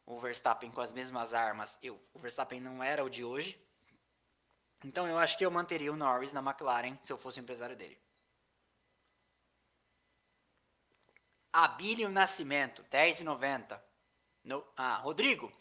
[0.05, 3.59] o Verstappen com as mesmas armas, eu, o Verstappen não era o de hoje,
[4.83, 7.75] então eu acho que eu manteria o Norris na McLaren se eu fosse o empresário
[7.75, 7.97] dele.
[11.51, 13.79] Abílio Nascimento, 10,90.
[14.43, 15.51] No, ah, Rodrigo,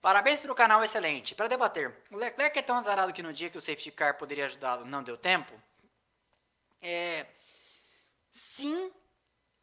[0.00, 1.34] parabéns pelo canal excelente.
[1.34, 4.46] Para debater, o Leclerc é tão azarado que no dia que o safety car poderia
[4.46, 5.52] ajudá-lo não deu tempo?
[6.80, 7.26] É,
[8.32, 8.92] sim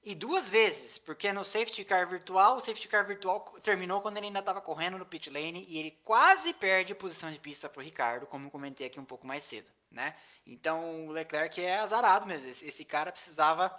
[0.06, 4.28] e duas vezes, porque no safety car virtual, o safety car virtual terminou quando ele
[4.28, 7.84] ainda estava correndo no pit lane e ele quase perde posição de pista para o
[7.84, 10.16] Ricardo, como comentei aqui um pouco mais cedo, né?
[10.46, 13.76] Então o Leclerc é azarado mesmo, esse, esse cara precisava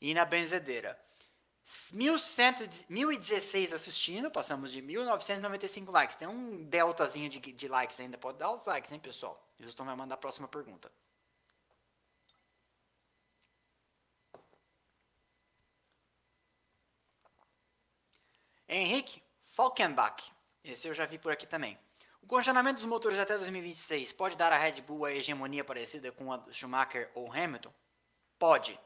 [0.00, 0.96] ir na benzedeira.
[1.92, 6.16] 1016 assistindo, passamos de 1995 likes.
[6.16, 9.40] Tem um deltazinho de, de likes ainda, pode dar os likes, hein, pessoal?
[9.60, 10.90] Houston vai mandar a próxima pergunta.
[18.72, 19.20] Henrique
[19.56, 20.32] Falkenbach.
[20.62, 21.76] Esse eu já vi por aqui também.
[22.22, 26.32] O congestionamento dos motores até 2026 pode dar à Red Bull a hegemonia parecida com
[26.32, 27.72] a do Schumacher ou Hamilton?
[28.38, 28.78] Pode.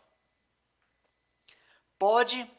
[1.99, 2.51] Pode.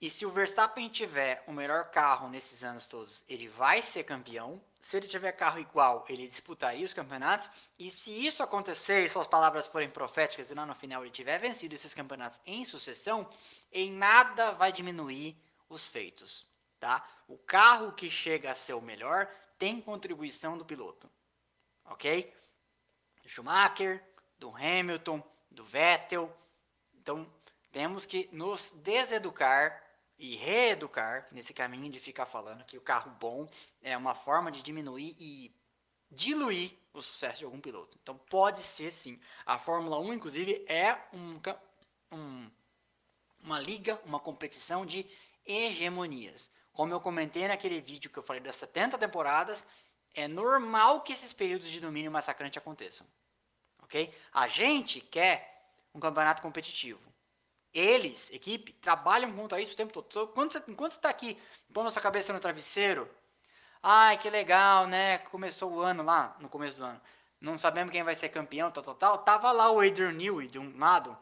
[0.00, 4.60] E se o Verstappen tiver o melhor carro nesses anos todos, ele vai ser campeão,
[4.80, 7.50] se ele tiver carro igual, ele disputaria os campeonatos.
[7.78, 11.38] E se isso acontecer e suas palavras forem proféticas e lá no final ele tiver
[11.38, 13.28] vencido esses campeonatos em sucessão,
[13.72, 15.36] em nada vai diminuir
[15.68, 16.45] os feitos.
[16.78, 17.06] Tá?
[17.26, 21.10] O carro que chega a ser o melhor tem contribuição do piloto.
[21.84, 22.32] Ok?
[23.22, 24.04] Do Schumacher,
[24.38, 26.34] do Hamilton, do Vettel.
[26.94, 27.26] Então,
[27.72, 29.82] temos que nos deseducar
[30.18, 33.48] e reeducar nesse caminho de ficar falando que o carro bom
[33.82, 35.54] é uma forma de diminuir e
[36.10, 37.98] diluir o sucesso de algum piloto.
[38.02, 39.20] Então pode ser sim.
[39.44, 41.40] A Fórmula 1, inclusive, é um,
[42.12, 42.50] um,
[43.42, 45.06] uma liga, uma competição de
[45.44, 46.50] hegemonias.
[46.76, 49.66] Como eu comentei naquele vídeo que eu falei das 70 temporadas,
[50.12, 53.06] é normal que esses períodos de domínio massacrante aconteçam.
[53.82, 54.14] Ok?
[54.30, 57.00] A gente quer um campeonato competitivo.
[57.72, 60.30] Eles, equipe, trabalham contra isso o tempo todo.
[60.30, 61.40] Enquanto você, enquanto você está aqui
[61.72, 63.10] pondo a sua cabeça no travesseiro,
[63.82, 65.16] ai que legal, né?
[65.18, 67.00] Começou o ano lá, no começo do ano.
[67.40, 69.18] Não sabemos quem vai ser campeão, tal, tal, tal.
[69.18, 71.16] Tava lá o Adrian Newey de um lado,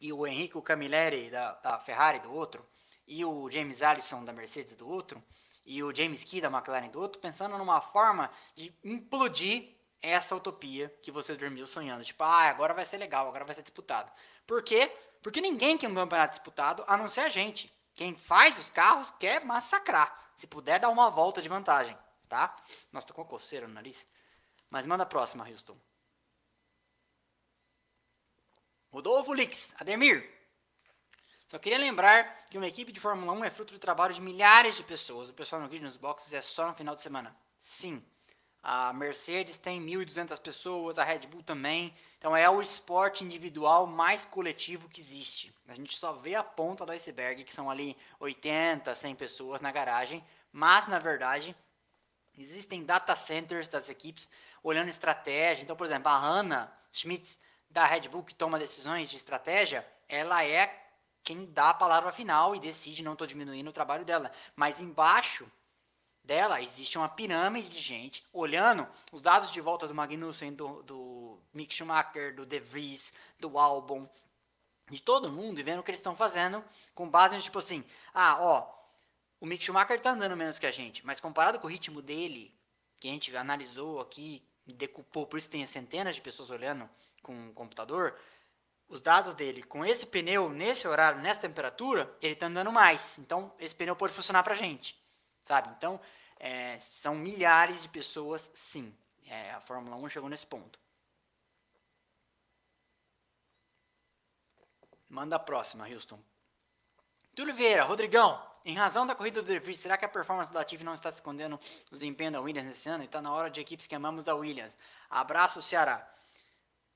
[0.00, 2.66] e o Henrique Camilleri da, da Ferrari do outro,
[3.06, 5.22] e o James Allison da Mercedes do outro,
[5.64, 10.88] e o James Key da McLaren do outro, pensando numa forma de implodir essa utopia
[11.02, 12.04] que você dormiu sonhando.
[12.04, 14.10] Tipo, ah, agora vai ser legal, agora vai ser disputado.
[14.46, 14.90] Por quê?
[15.22, 17.72] Porque ninguém quer um campeonato disputado, a não ser a gente.
[17.94, 20.32] Quem faz os carros quer massacrar.
[20.36, 21.96] Se puder dar uma volta de vantagem,
[22.28, 22.56] tá?
[22.90, 24.04] Nossa, tô com coceira no nariz.
[24.68, 25.76] Mas manda a próxima, Houston.
[28.90, 30.41] Rodolfo Lix, Ademir.
[31.52, 34.74] Só queria lembrar que uma equipe de Fórmula 1 é fruto do trabalho de milhares
[34.74, 35.28] de pessoas.
[35.28, 37.36] O pessoal no grid nos boxes é só no final de semana.
[37.60, 38.02] Sim.
[38.62, 41.94] A Mercedes tem 1.200 pessoas, a Red Bull também.
[42.16, 45.54] Então é o esporte individual mais coletivo que existe.
[45.68, 49.70] A gente só vê a ponta do iceberg, que são ali 80, 100 pessoas na
[49.70, 51.54] garagem, mas na verdade
[52.38, 54.26] existem data centers das equipes
[54.62, 55.62] olhando estratégia.
[55.62, 57.38] Então, por exemplo, a Hannah Schmitz
[57.68, 60.81] da Red Bull que toma decisões de estratégia, ela é
[61.24, 64.32] quem dá a palavra final e decide, não estou diminuindo o trabalho dela.
[64.56, 65.50] Mas embaixo
[66.24, 71.40] dela existe uma pirâmide de gente olhando os dados de volta do Magnussen, do, do
[71.52, 74.08] Mick Schumacher, do De Vries, do Albon,
[74.90, 76.64] de todo mundo e vendo o que eles estão fazendo
[76.94, 78.82] com base no tipo assim, ah, ó,
[79.40, 82.54] o Mick Schumacher está andando menos que a gente, mas comparado com o ritmo dele,
[83.00, 86.88] que a gente analisou aqui, decupou, por isso tem centenas de pessoas olhando
[87.22, 88.16] com o computador,
[88.92, 93.18] os dados dele com esse pneu, nesse horário, nessa temperatura, ele está andando mais.
[93.18, 95.02] Então, esse pneu pode funcionar para a gente
[95.44, 95.68] sabe?
[95.76, 96.00] Então,
[96.38, 98.94] é, são milhares de pessoas, sim.
[99.26, 100.78] É, a Fórmula 1 chegou nesse ponto.
[105.08, 106.18] Manda a próxima, Houston.
[107.34, 110.84] Túlio Vieira, Rodrigão, em razão da corrida do Vries, será que a performance da Latifi
[110.84, 113.02] não está escondendo no desempenho da Williams nesse ano?
[113.02, 114.76] E está na hora de equipes que amamos da Williams.
[115.08, 116.06] Abraço, Ceará.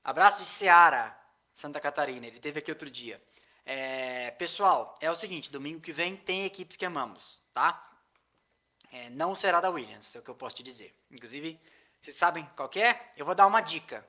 [0.03, 1.17] Abraço de Ceará,
[1.57, 2.25] Santa Catarina.
[2.25, 3.21] Ele teve aqui outro dia.
[3.65, 7.87] É, pessoal, é o seguinte, domingo que vem tem equipes que amamos, tá?
[8.91, 10.95] é, não será da Williams, é o que eu posso te dizer.
[11.11, 11.59] Inclusive,
[12.01, 13.11] vocês sabem qual é?
[13.15, 14.07] Eu vou dar uma dica.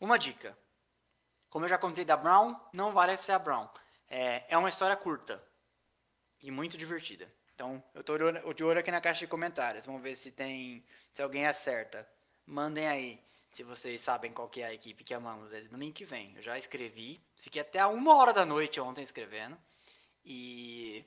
[0.00, 0.56] Uma dica.
[1.50, 3.68] Como eu já contei da Brown, não vale ser a Brown.
[4.08, 5.42] É, é uma história curta
[6.40, 7.30] e muito divertida.
[7.54, 8.18] Então, eu estou
[8.52, 9.86] de olho aqui na caixa de comentários.
[9.86, 12.08] Vamos ver se tem, se alguém acerta.
[12.46, 13.20] Mandem aí
[13.54, 15.52] se vocês sabem qual que é a equipe que amamos.
[15.52, 16.34] É domingo que vem.
[16.34, 17.22] Eu já escrevi.
[17.36, 19.56] Fiquei até uma hora da noite ontem escrevendo.
[20.24, 21.04] E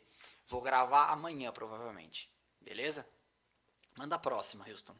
[0.47, 2.31] vou gravar amanhã, provavelmente.
[2.61, 3.05] Beleza?
[3.97, 4.95] Manda a próxima, Houston.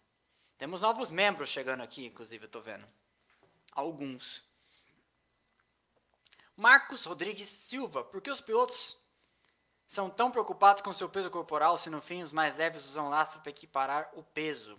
[0.57, 2.86] Temos novos membros chegando aqui, inclusive, eu tô vendo.
[3.72, 4.44] Alguns.
[6.53, 8.03] Marcos Rodrigues Silva.
[8.03, 8.98] Por que os pilotos
[9.88, 13.40] são tão preocupados com seu peso corporal se no fim os mais leves usam lastro
[13.40, 14.78] para equiparar o peso?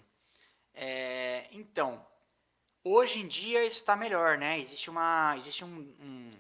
[0.74, 2.06] É, então,
[2.84, 4.58] hoje em dia isso está melhor, né?
[4.60, 6.32] Existe uma, existe um, um,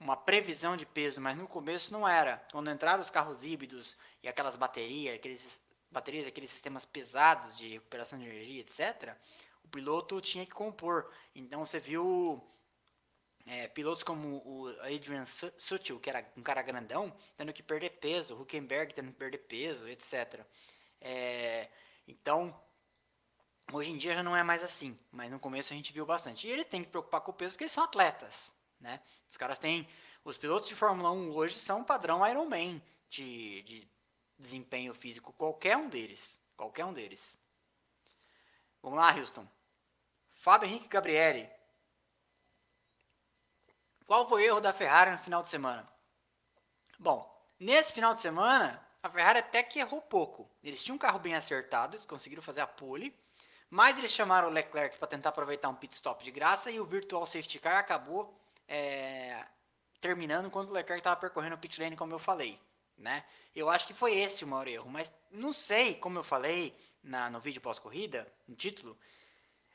[0.00, 2.38] uma previsão de peso, mas no começo não era.
[2.52, 5.60] Quando entraram os carros híbridos e aquelas baterias, aqueles
[5.90, 9.16] baterias, aqueles sistemas pesados de recuperação de energia, etc.,
[9.62, 11.10] o piloto tinha que compor.
[11.34, 12.42] Então você viu
[13.46, 15.24] é, pilotos como o Adrian
[15.58, 19.88] Sutil, que era um cara grandão, tendo que perder peso, Huckenberg tendo que perder peso,
[19.88, 20.44] etc.
[21.00, 21.68] É,
[22.06, 22.58] então,
[23.72, 26.46] hoje em dia já não é mais assim, mas no começo a gente viu bastante.
[26.46, 29.00] E eles têm que preocupar com o peso porque eles são atletas, né?
[29.28, 29.88] Os caras têm...
[30.24, 33.88] Os pilotos de Fórmula 1 hoje são padrão Ironman, de, de
[34.38, 36.40] desempenho físico, qualquer um deles.
[36.56, 37.38] Qualquer um deles.
[38.82, 39.46] Vamos lá, Houston.
[40.32, 41.50] Fábio Henrique Gabriele.
[44.06, 45.86] Qual foi o erro da Ferrari no final de semana?
[46.98, 50.50] Bom, nesse final de semana, A Ferrari até que errou pouco.
[50.62, 53.14] Eles tinham um carro bem acertado, eles conseguiram fazer a pole,
[53.70, 56.84] mas eles chamaram o Leclerc para tentar aproveitar um pit stop de graça e o
[56.84, 58.38] virtual safety car acabou
[58.68, 59.44] é,
[60.00, 62.60] terminando quando o Leclerc estava percorrendo o pit lane, como eu falei.
[62.96, 63.24] Né?
[63.54, 67.28] Eu acho que foi esse o maior erro, mas não sei, como eu falei na,
[67.28, 68.96] no vídeo pós-corrida, no título,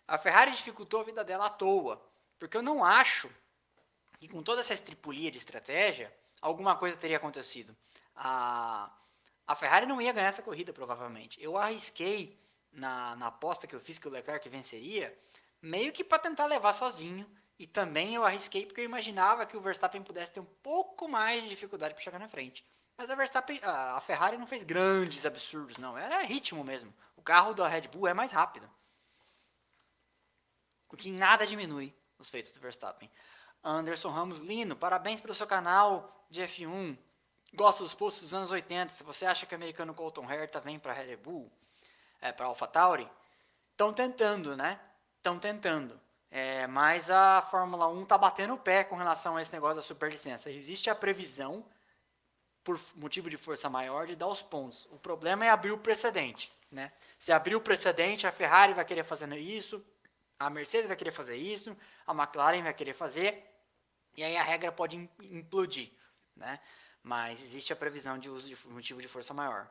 [0.08, 2.02] a Ferrari dificultou a vida dela à toa,
[2.38, 3.30] porque eu não acho
[4.20, 7.76] que com toda essa estripulia de estratégia, alguma coisa teria acontecido.
[8.16, 8.92] A,
[9.48, 11.42] a Ferrari não ia ganhar essa corrida, provavelmente.
[11.42, 12.38] Eu arrisquei
[12.72, 15.18] na, na aposta que eu fiz que o Leclerc venceria,
[15.62, 17.30] meio que para tentar levar sozinho.
[17.58, 21.44] E também eu arrisquei porque eu imaginava que o Verstappen pudesse ter um pouco mais
[21.44, 22.66] de dificuldade para chegar na frente.
[22.98, 25.98] Mas a Verstappen, a Ferrari não fez grandes absurdos, não.
[25.98, 26.94] Era ritmo mesmo.
[27.18, 28.70] O carro da Red Bull é mais rápido.
[30.90, 33.10] O que nada diminui os feitos do Verstappen.
[33.64, 36.98] Anderson Ramos Lino, parabéns pelo seu canal de F1.
[37.54, 38.94] Gosto dos posts dos anos 80.
[38.94, 41.52] Se você acha que o americano Colton Herta vem para Red Bull,
[42.22, 43.10] é, para AlphaTauri,
[43.72, 44.80] estão tentando, né?
[45.18, 46.00] Estão tentando.
[46.32, 49.82] É, mas a Fórmula 1 está batendo o pé com relação a esse negócio da
[49.82, 50.52] superlicença.
[50.52, 51.66] Existe a previsão,
[52.64, 54.88] por motivo de força maior, de dar os pontos.
[54.92, 56.52] O problema é abrir o precedente.
[56.72, 56.92] Né?
[57.18, 59.84] Se abrir o precedente, a Ferrari vai querer fazer isso,
[60.38, 61.76] a Mercedes vai querer fazer isso,
[62.06, 63.44] a McLaren vai querer fazer,
[64.16, 65.92] e aí a regra pode implodir.
[66.36, 66.60] Né?
[67.02, 69.68] Mas existe a previsão de uso de motivo de força maior.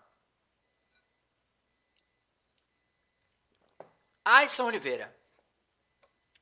[4.31, 5.11] Alisson Oliveira.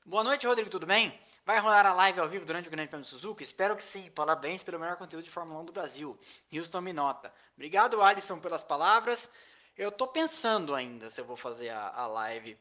[0.04, 1.16] Boa noite, Rodrigo, tudo bem?
[1.44, 3.44] Vai rolar a live ao vivo durante o Grande Prêmio de Suzuka?
[3.44, 4.10] Espero que sim.
[4.10, 6.18] Parabéns pelo melhor conteúdo de Fórmula 1 do Brasil.
[6.52, 7.32] Houston Minota.
[7.54, 9.30] Obrigado, Alisson, pelas palavras.
[9.76, 12.58] Eu tô pensando ainda se eu vou fazer a, a live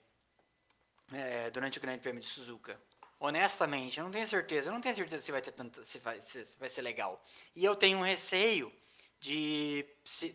[1.11, 2.79] é, durante o Grande Prêmio de Suzuka.
[3.19, 4.69] Honestamente, eu não tenho certeza.
[4.69, 7.19] Eu não tenho certeza se vai ter se vai, se vai ser legal.
[7.55, 8.71] E eu tenho um receio
[9.19, 9.83] de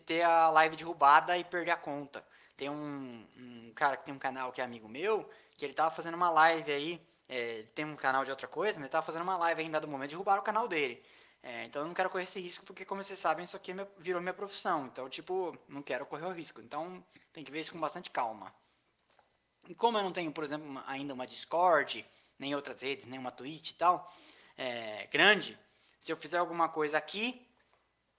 [0.05, 2.21] ter a live derrubada e perder a conta.
[2.61, 5.27] Tem um, um, cara que tem um canal que é amigo meu,
[5.57, 8.83] que ele tava fazendo uma live aí, é, tem um canal de outra coisa, mas
[8.83, 11.03] ele tava fazendo uma live ainda do momento de roubar o canal dele.
[11.41, 13.87] É, então eu não quero correr esse risco, porque como vocês sabem, isso aqui é
[13.97, 14.85] virou minha profissão.
[14.85, 16.61] Então, tipo, não quero correr o risco.
[16.61, 18.53] Então tem que ver isso com bastante calma.
[19.67, 22.05] E como eu não tenho, por exemplo, ainda uma Discord,
[22.37, 24.13] nem outras redes, nem uma Twitch e tal,
[24.55, 25.57] é, grande,
[25.99, 27.43] se eu fizer alguma coisa aqui,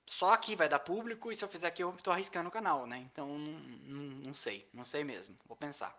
[0.07, 2.87] só aqui vai dar público e se eu fizer aqui eu estou arriscando o canal,
[2.87, 2.99] né?
[3.12, 5.97] Então não, não, não, sei, não sei mesmo, vou pensar.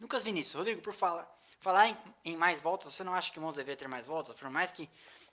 [0.00, 1.28] Lucas Vinícius, Rodrigo, por falar,
[1.60, 4.36] falar em, em, mais voltas, você não acha que Monza deveria ter mais voltas?
[4.36, 4.88] Por mais que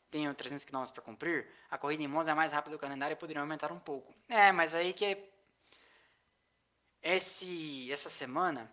[0.09, 3.17] tenham 300 km para cumprir, a corrida em Monza é mais rápida do calendário e
[3.17, 4.13] poderia aumentar um pouco.
[4.27, 5.17] É, mas aí que
[7.01, 8.71] esse, essa semana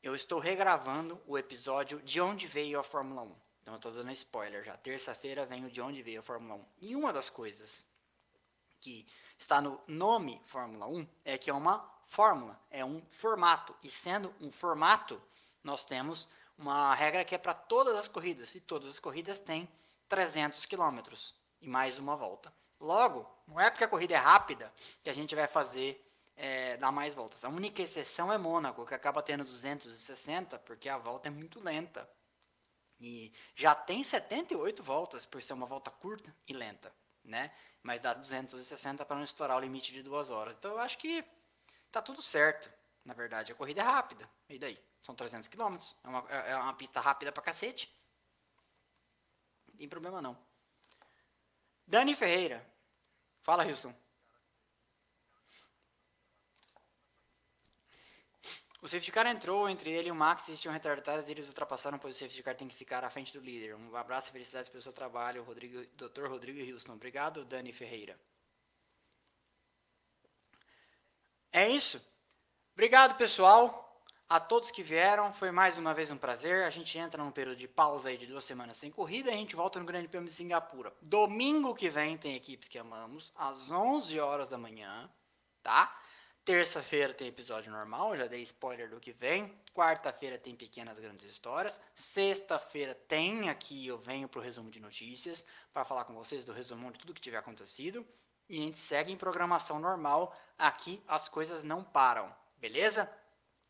[0.00, 3.43] eu estou regravando o episódio de onde veio a Fórmula 1.
[3.64, 4.76] Então eu estou dando spoiler já.
[4.76, 6.66] Terça-feira vem o de onde veio a Fórmula 1.
[6.82, 7.86] E uma das coisas
[8.78, 9.06] que
[9.38, 13.74] está no nome Fórmula 1 é que é uma fórmula, é um formato.
[13.82, 15.20] E sendo um formato,
[15.62, 16.28] nós temos
[16.58, 18.54] uma regra que é para todas as corridas.
[18.54, 19.66] E todas as corridas têm
[20.10, 21.00] 300 km
[21.62, 22.52] e mais uma volta.
[22.78, 24.70] Logo, não é porque a corrida é rápida
[25.02, 27.42] que a gente vai fazer é, dar mais voltas.
[27.46, 32.06] A única exceção é Mônaco, que acaba tendo 260 porque a volta é muito lenta.
[33.00, 36.92] E já tem 78 voltas por ser uma volta curta e lenta,
[37.24, 37.52] né?
[37.82, 40.54] Mas dá 260 para não estourar o limite de duas horas.
[40.58, 41.24] Então eu acho que
[41.90, 42.72] tá tudo certo.
[43.04, 44.28] Na verdade, a corrida é rápida.
[44.48, 44.82] E daí?
[45.02, 45.76] São 300 km.
[46.02, 47.94] É uma, é, é uma pista rápida pra cacete.
[49.68, 50.38] Não tem problema não.
[51.86, 52.66] Dani Ferreira.
[53.42, 53.94] Fala, Wilson.
[58.84, 62.14] O safety car entrou, entre ele e o Max existiam retardatários e eles ultrapassaram, pois
[62.14, 63.74] o safety car tem que ficar à frente do líder.
[63.74, 66.26] Um abraço e felicidades pelo seu trabalho, Rodrigo, Dr.
[66.26, 66.92] Rodrigo Houston.
[66.92, 68.20] Obrigado, Dani Ferreira.
[71.50, 71.98] É isso.
[72.74, 74.04] Obrigado, pessoal.
[74.28, 76.64] A todos que vieram, foi mais uma vez um prazer.
[76.64, 79.36] A gente entra num período de pausa aí de duas semanas sem corrida e a
[79.38, 80.92] gente volta no Grande Prêmio de Singapura.
[81.00, 85.10] Domingo que vem tem equipes que amamos, às 11 horas da manhã,
[85.62, 86.03] tá?
[86.44, 89.50] Terça-feira tem episódio normal, já dei spoiler do que vem.
[89.72, 91.80] Quarta-feira tem pequenas grandes histórias.
[91.94, 95.42] Sexta-feira tem aqui, eu venho para o resumo de notícias,
[95.72, 98.06] para falar com vocês do resumo de tudo que tiver acontecido.
[98.46, 100.36] E a gente segue em programação normal.
[100.58, 103.10] Aqui as coisas não param, beleza?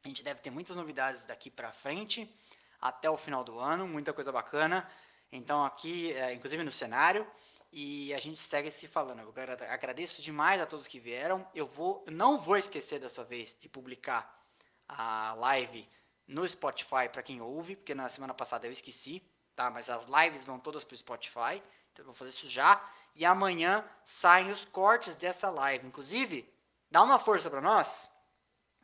[0.02, 2.28] A gente deve ter muitas novidades daqui para frente,
[2.80, 4.84] até o final do ano, muita coisa bacana.
[5.30, 7.24] Então aqui, é, inclusive no cenário,
[7.76, 9.18] e a gente segue se falando.
[9.18, 9.34] Eu
[9.68, 11.44] agradeço demais a todos que vieram.
[11.52, 14.32] Eu vou, não vou esquecer dessa vez de publicar
[14.88, 15.88] a live
[16.24, 19.20] no Spotify para quem ouve, porque na semana passada eu esqueci,
[19.56, 19.70] tá?
[19.70, 21.60] Mas as lives vão todas para o Spotify,
[21.92, 22.80] então eu vou fazer isso já.
[23.12, 25.84] e amanhã saem os cortes dessa live.
[25.84, 26.48] Inclusive,
[26.88, 28.08] dá uma força para nós.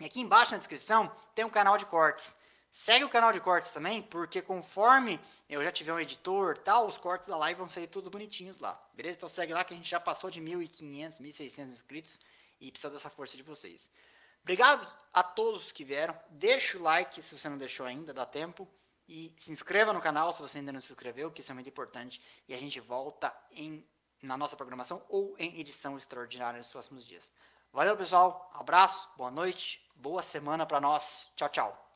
[0.00, 2.36] E aqui embaixo na descrição tem um canal de cortes.
[2.70, 6.96] Segue o canal de cortes também, porque conforme eu já tiver um editor tal, os
[6.96, 8.80] cortes da live vão sair todos bonitinhos lá.
[8.94, 9.16] Beleza?
[9.16, 12.20] Então segue lá que a gente já passou de 1.500, 1.600 inscritos
[12.60, 13.90] e precisa dessa força de vocês.
[14.42, 16.18] Obrigado a todos que vieram.
[16.30, 18.68] Deixa o like se você não deixou ainda, dá tempo.
[19.08, 21.68] E se inscreva no canal se você ainda não se inscreveu, que isso é muito
[21.68, 22.22] importante.
[22.46, 23.84] E a gente volta em,
[24.22, 27.28] na nossa programação ou em edição extraordinária nos próximos dias.
[27.72, 28.48] Valeu, pessoal.
[28.54, 31.30] Abraço, boa noite, boa semana para nós.
[31.36, 31.89] Tchau, tchau.